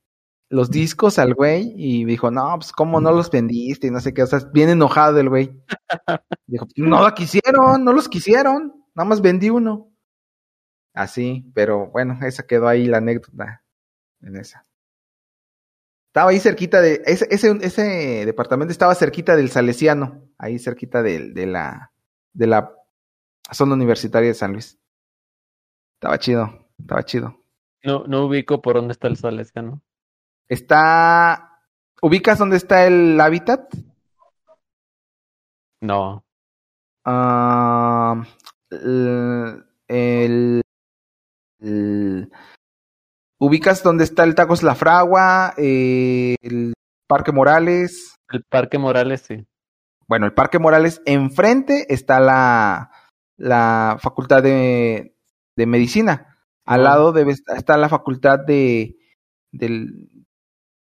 [0.55, 4.15] los discos al güey y dijo, no, pues cómo no los vendiste y no sé
[4.15, 5.61] qué, o sea, bien enojado el güey.
[6.47, 8.73] Dijo, no lo quisieron, no los quisieron.
[8.95, 9.93] Nada más vendí uno.
[10.95, 13.65] Así, pero bueno, esa quedó ahí la anécdota
[14.21, 14.65] en esa.
[16.11, 17.83] Estaba ahí cerquita de, ese, ese, ese
[18.25, 21.93] departamento estaba cerquita del Salesiano, ahí cerquita de, de la,
[22.33, 22.73] de la
[23.51, 24.79] zona universitaria de San Luis.
[25.97, 27.41] Estaba chido, estaba chido.
[27.83, 29.83] No, no ubico por dónde está el Salesiano.
[30.49, 31.61] Está,
[32.03, 33.73] ¿ubicas dónde está el hábitat?
[35.81, 36.25] No.
[37.05, 38.23] Ah
[39.89, 40.63] el,
[43.39, 46.75] ubicas donde está el Tacos La Fragua, eh, el
[47.09, 48.17] Parque Morales.
[48.31, 49.47] El Parque Morales, sí.
[50.07, 52.91] Bueno, el Parque Morales, enfrente está la,
[53.37, 55.17] la Facultad de,
[55.57, 56.39] de Medicina.
[56.67, 56.85] Al ah.
[56.85, 58.97] lado debe está la Facultad de,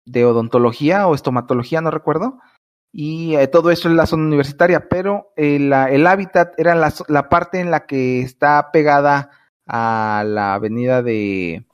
[0.05, 2.39] de Odontología o Estomatología, no recuerdo
[2.91, 7.29] y eh, todo eso es la zona universitaria, pero el, el hábitat era la, la,
[7.29, 9.31] parte en la que está pegada
[9.65, 11.65] a la avenida de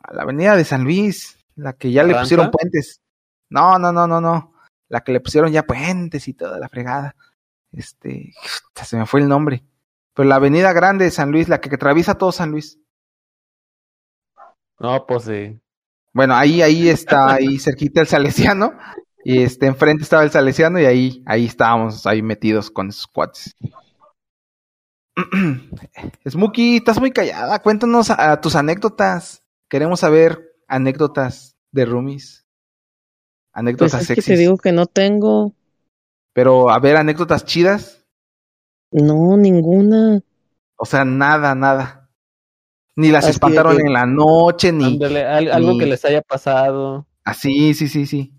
[0.00, 3.00] a la avenida de San Luis, la que ya le pusieron puentes.
[3.48, 4.54] No, no, no, no, no,
[4.88, 7.14] la que le pusieron ya puentes y toda la fregada.
[7.70, 8.32] Este,
[8.74, 9.64] se me fue el nombre.
[10.14, 12.78] Pero la avenida grande de San Luis, la que atraviesa todo San Luis.
[14.78, 15.60] No, pues sí.
[16.14, 18.72] Bueno, ahí, ahí está, ahí cerquita el Salesiano.
[19.26, 23.56] Y este, enfrente estaba el Salesiano y ahí, ahí estábamos, ahí metidos con esos cuates.
[26.28, 27.58] Smokey, estás muy callada.
[27.60, 29.42] Cuéntanos a, tus anécdotas.
[29.68, 32.46] Queremos saber anécdotas de roomies.
[33.52, 35.54] Anécdotas pues es Que te digo que no tengo.
[36.32, 38.04] Pero, a ver, anécdotas chidas.
[38.90, 40.20] No, ninguna.
[40.76, 42.03] O sea, nada, nada.
[42.96, 44.98] Ni las espantaron en la noche, ni.
[45.02, 47.06] algo que les haya pasado.
[47.24, 48.32] Ah, sí, sí, sí,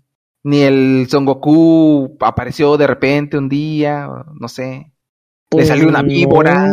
[0.46, 4.92] ni el Son Goku apareció de repente un día, no sé.
[5.50, 6.68] Le salió una pues víbora.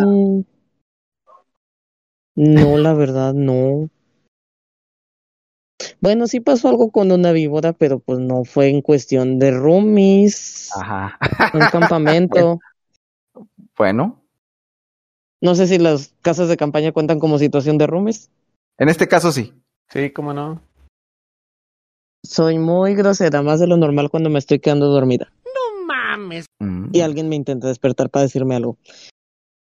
[2.35, 2.77] No.
[2.77, 3.89] la verdad, no.
[6.01, 10.69] Bueno, sí pasó algo con una víbora, pero pues no fue en cuestión de roomies.
[10.77, 11.17] Ajá.
[11.55, 12.59] Un campamento.
[13.77, 14.22] bueno.
[15.43, 18.31] No sé si las casas de campaña cuentan como situación de roomies.
[18.77, 19.53] En este caso sí.
[19.89, 20.61] Sí, cómo no.
[22.25, 25.33] Soy muy grosera, más de lo normal cuando me estoy quedando dormida.
[25.43, 26.45] No mames.
[26.59, 26.91] Mm.
[26.93, 28.77] Y alguien me intenta despertar para decirme algo.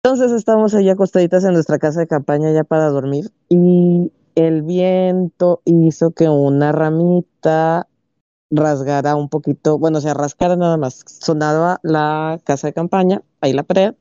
[0.03, 5.61] Entonces estamos allá acostaditas en nuestra casa de campaña ya para dormir y el viento
[5.67, 7.89] hizo que una ramita
[8.51, 11.05] rasgara un poquito, bueno, o sea, rascara nada más.
[11.07, 13.95] Sonaba la casa de campaña, ahí la pared.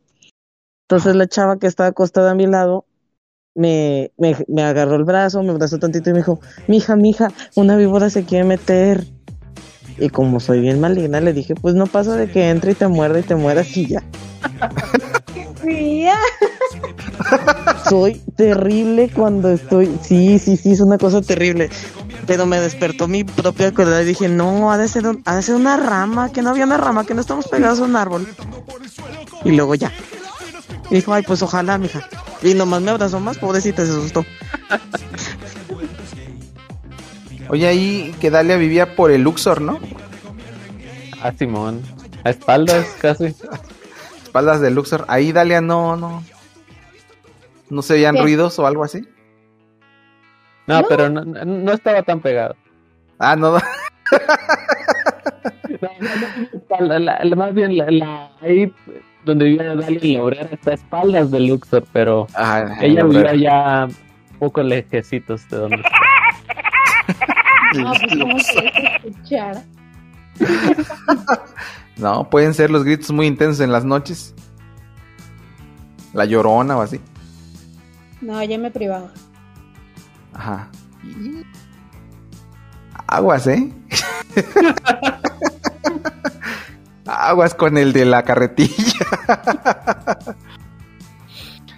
[0.89, 2.85] Entonces la chava que estaba acostada a mi lado
[3.55, 7.75] me, me, me agarró el brazo, me abrazó tantito y me dijo, mija, mija, una
[7.75, 9.05] víbora se quiere meter.
[9.97, 12.87] Y como soy bien maligna, le dije, pues no pasa de que entre y te
[12.87, 14.01] muerda y te mueras y ya.
[17.89, 19.93] soy terrible cuando estoy.
[20.01, 21.69] Sí, sí, sí, es una cosa terrible.
[22.27, 25.55] Pero me despertó mi propia cuerda y dije, no, ha de, ser ha de ser
[25.55, 28.25] una rama, que no había una rama, que no estamos pegados a un árbol.
[29.43, 29.91] Y luego ya.
[30.89, 32.07] Y dijo, ay, pues ojalá, mija.
[32.41, 34.25] Y nomás me abrazó más, pobrecita, se asustó.
[37.49, 39.79] Oye, ahí que Dalia vivía por el Luxor, ¿no?
[41.21, 41.81] Ah, Simón.
[42.23, 43.33] A espaldas, casi.
[44.23, 45.05] espaldas del Luxor.
[45.07, 46.23] Ahí Dalia no, no.
[47.69, 48.21] ¿No se veían ¿Qué?
[48.21, 49.05] ruidos o algo así?
[50.67, 52.55] No, pero no, no- no estaba tan pegado.
[53.19, 53.57] Ah, no.
[56.79, 58.71] La- la- la- más bien, la, la- ahí
[59.27, 63.07] donde vivía Dalia en la obrera está a espaldas de Luxor, pero Ah, ella la
[63.07, 63.35] vivía obrera.
[63.35, 65.77] ya un poco lejecitos de donde
[67.75, 69.63] No, pues cómo escuchar.
[71.97, 74.35] No, pueden ser los gritos muy intensos en las noches.
[76.13, 77.01] La llorona o así.
[78.21, 79.11] No, ya me privaba.
[80.33, 80.69] Ajá.
[83.07, 83.71] Aguas, ¿eh?
[87.07, 88.73] Aguas con el de la carretilla.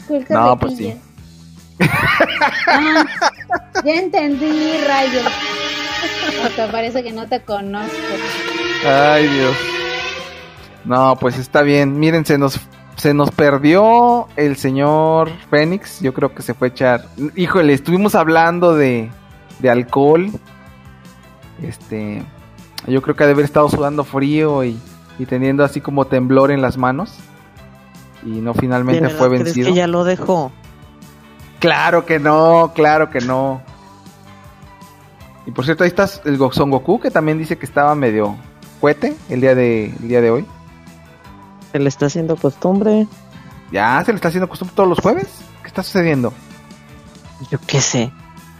[0.07, 1.01] ¿Cuál No, pues carretilla?
[2.67, 3.05] Ah,
[3.86, 5.25] ya entendí, rayos.
[6.45, 7.95] Hasta parece que no te conozco.
[8.86, 9.55] Ay, Dios.
[10.86, 11.99] No, pues está bien.
[11.99, 12.59] Miren, se nos,
[12.95, 15.99] se nos perdió el señor Fénix.
[16.01, 17.05] Yo creo que se fue a echar.
[17.36, 19.09] Híjole, estuvimos hablando de,
[19.59, 20.32] de alcohol.
[21.61, 22.23] Este.
[22.88, 24.80] Yo creo que ha de haber estado sudando frío y,
[25.20, 27.13] y teniendo así como temblor en las manos.
[28.24, 29.70] Y no ¿De finalmente fue crees vencido.
[29.70, 30.51] que ya lo dejó?
[31.59, 33.61] Claro que no, claro que no.
[35.45, 38.36] Y por cierto, ahí está el Son Goku, que también dice que estaba medio
[38.80, 40.45] cohete el día de, el día de hoy.
[41.72, 43.07] Se le está haciendo costumbre.
[43.72, 45.28] Ya se le está haciendo costumbre todos los jueves.
[45.61, 46.34] ¿Qué está sucediendo?
[47.51, 48.11] Yo qué sé.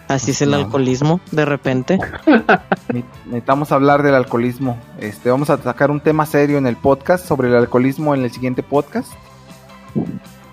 [0.10, 0.58] Así es el No.
[0.58, 1.98] alcoholismo, de repente.
[2.94, 4.78] Ne- Necesitamos hablar del alcoholismo.
[5.00, 8.32] Este, vamos a sacar un tema serio en el podcast sobre el alcoholismo en el
[8.32, 9.12] siguiente podcast.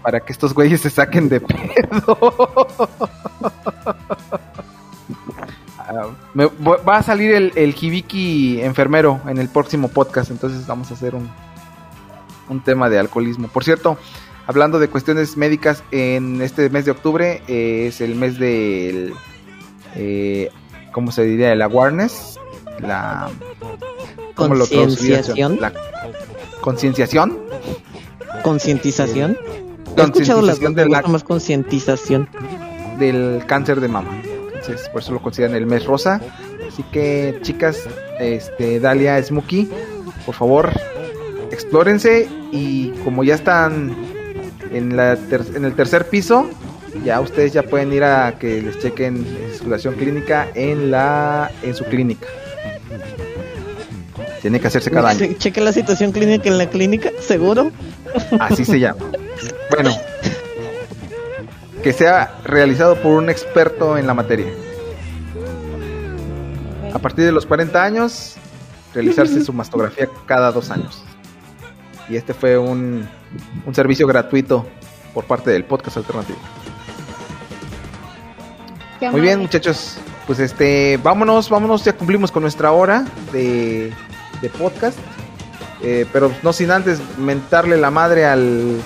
[0.02, 2.18] Para que estos güeyes se saquen de pedo.
[5.88, 10.32] Ah, me- va a salir el, el Hibiki enfermero en el próximo podcast.
[10.32, 11.30] Entonces vamos a hacer un,
[12.48, 13.46] un tema de alcoholismo.
[13.46, 13.96] Por cierto,
[14.48, 19.14] hablando de cuestiones médicas, en este mes de octubre eh, es el mes del...
[19.96, 20.50] Eh,
[20.92, 21.52] ¿Cómo se diría?
[21.52, 22.38] El awareness.
[22.80, 23.28] La...
[24.34, 24.66] ¿cómo lo?
[24.66, 25.58] Concienciación.
[25.60, 25.72] La
[26.60, 27.38] concienciación.
[28.42, 29.38] Concientización.
[29.96, 32.28] He escuchado las Concientización dos, me de la- gusta más concientización.
[32.98, 34.20] del cáncer de mama.
[34.54, 36.20] Entonces, por eso lo consideran el mes rosa.
[36.68, 37.78] Así que, chicas,
[38.18, 39.68] este, Dalia, Smokey,
[40.24, 40.70] por favor,
[41.50, 43.94] explórense y como ya están
[44.72, 46.48] en, la ter- en el tercer piso,
[47.04, 49.26] ya ustedes ya pueden ir a que les chequen
[49.58, 52.26] situación clínica en la en su clínica.
[54.42, 55.18] Tiene que hacerse cada año.
[55.18, 57.70] Che- Cheque la situación clínica en la clínica, seguro.
[58.38, 59.00] Así se llama.
[59.70, 59.90] Bueno,
[61.82, 64.46] que sea realizado por un experto en la materia.
[66.94, 68.34] A partir de los 40 años,
[68.94, 71.02] realizarse su mastografía cada dos años.
[72.08, 73.06] Y este fue un,
[73.66, 74.64] un servicio gratuito
[75.12, 76.38] por parte del podcast alternativo.
[78.98, 79.98] Qué Muy bien, muchachos.
[80.26, 83.92] Pues este, vámonos, vámonos, ya cumplimos con nuestra hora de,
[84.40, 84.98] de podcast.
[85.82, 88.80] Eh, pero no sin antes mentarle la madre al,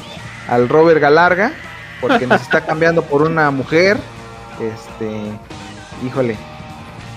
[0.48, 1.52] al Robert Galarga,
[2.00, 3.98] porque nos está cambiando por una mujer.
[4.60, 5.22] Este,
[6.04, 6.36] híjole,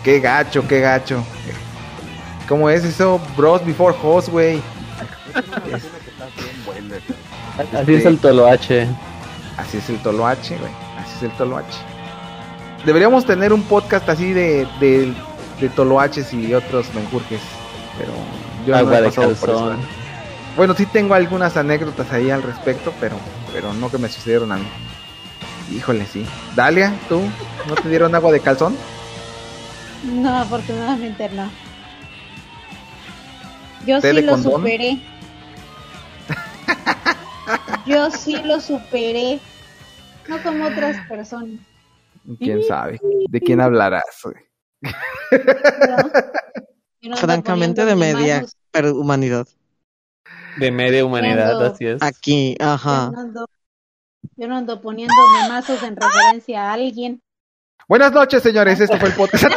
[0.04, 1.24] qué gacho, qué gacho.
[2.48, 3.20] ¿Cómo es eso?
[3.36, 4.62] Bros before host, güey.
[7.74, 8.88] Así es el Toloache.
[9.58, 10.72] Así es el Toloache, güey.
[10.98, 11.93] Así es el Toloache.
[12.86, 15.14] Deberíamos tener un podcast así de, de,
[15.60, 17.42] de Toloaches y otros menjurjes.
[17.98, 18.12] Pero
[18.66, 19.58] yo Agua no he de pasado por eso.
[19.60, 19.80] calzón.
[20.58, 23.16] Bueno, sí tengo algunas anécdotas ahí al respecto, pero,
[23.54, 24.66] pero no que me sucedieron a mí.
[25.74, 26.26] Híjole, sí.
[26.56, 27.22] Dalia, ¿tú
[27.68, 28.76] no te dieron agua de calzón?
[30.04, 31.50] No, afortunadamente no.
[33.86, 34.52] Yo ¿Té sí lo condón?
[34.54, 35.00] superé.
[37.86, 39.40] Yo sí lo superé.
[40.28, 41.60] No como otras personas.
[42.40, 43.00] ¿Quién sabe?
[43.30, 44.06] ¿De quién hablarás?
[47.02, 48.46] Yo no Francamente, de media
[48.94, 49.48] humanidad.
[50.58, 52.02] De media humanidad, Ando- así es.
[52.02, 53.12] Aquí, Yo ajá.
[53.14, 53.46] no ando,
[54.38, 57.22] yo no ando poniendo memazos en referencia a alguien.
[57.88, 58.80] Buenas noches, señores.
[58.80, 59.44] Este fue el podcast.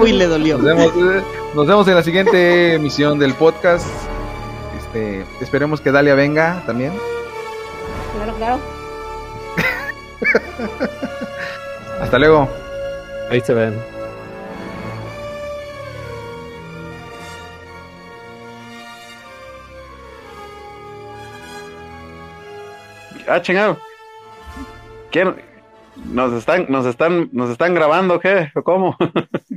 [0.00, 0.58] Uy, le dolió.
[0.58, 1.22] Nos vemos, eh,
[1.54, 3.86] nos vemos en la siguiente emisión del podcast.
[4.78, 6.92] Este, esperemos que Dalia venga también.
[8.14, 8.58] Claro, claro.
[12.00, 12.48] Hasta luego.
[13.30, 13.74] Ahí se ven.
[23.28, 23.78] Ah, chingado.
[25.12, 25.36] ¿Quién?
[26.06, 28.50] ¿Nos están, nos están, nos están grabando, qué?
[28.54, 28.96] ¿O ¿Cómo?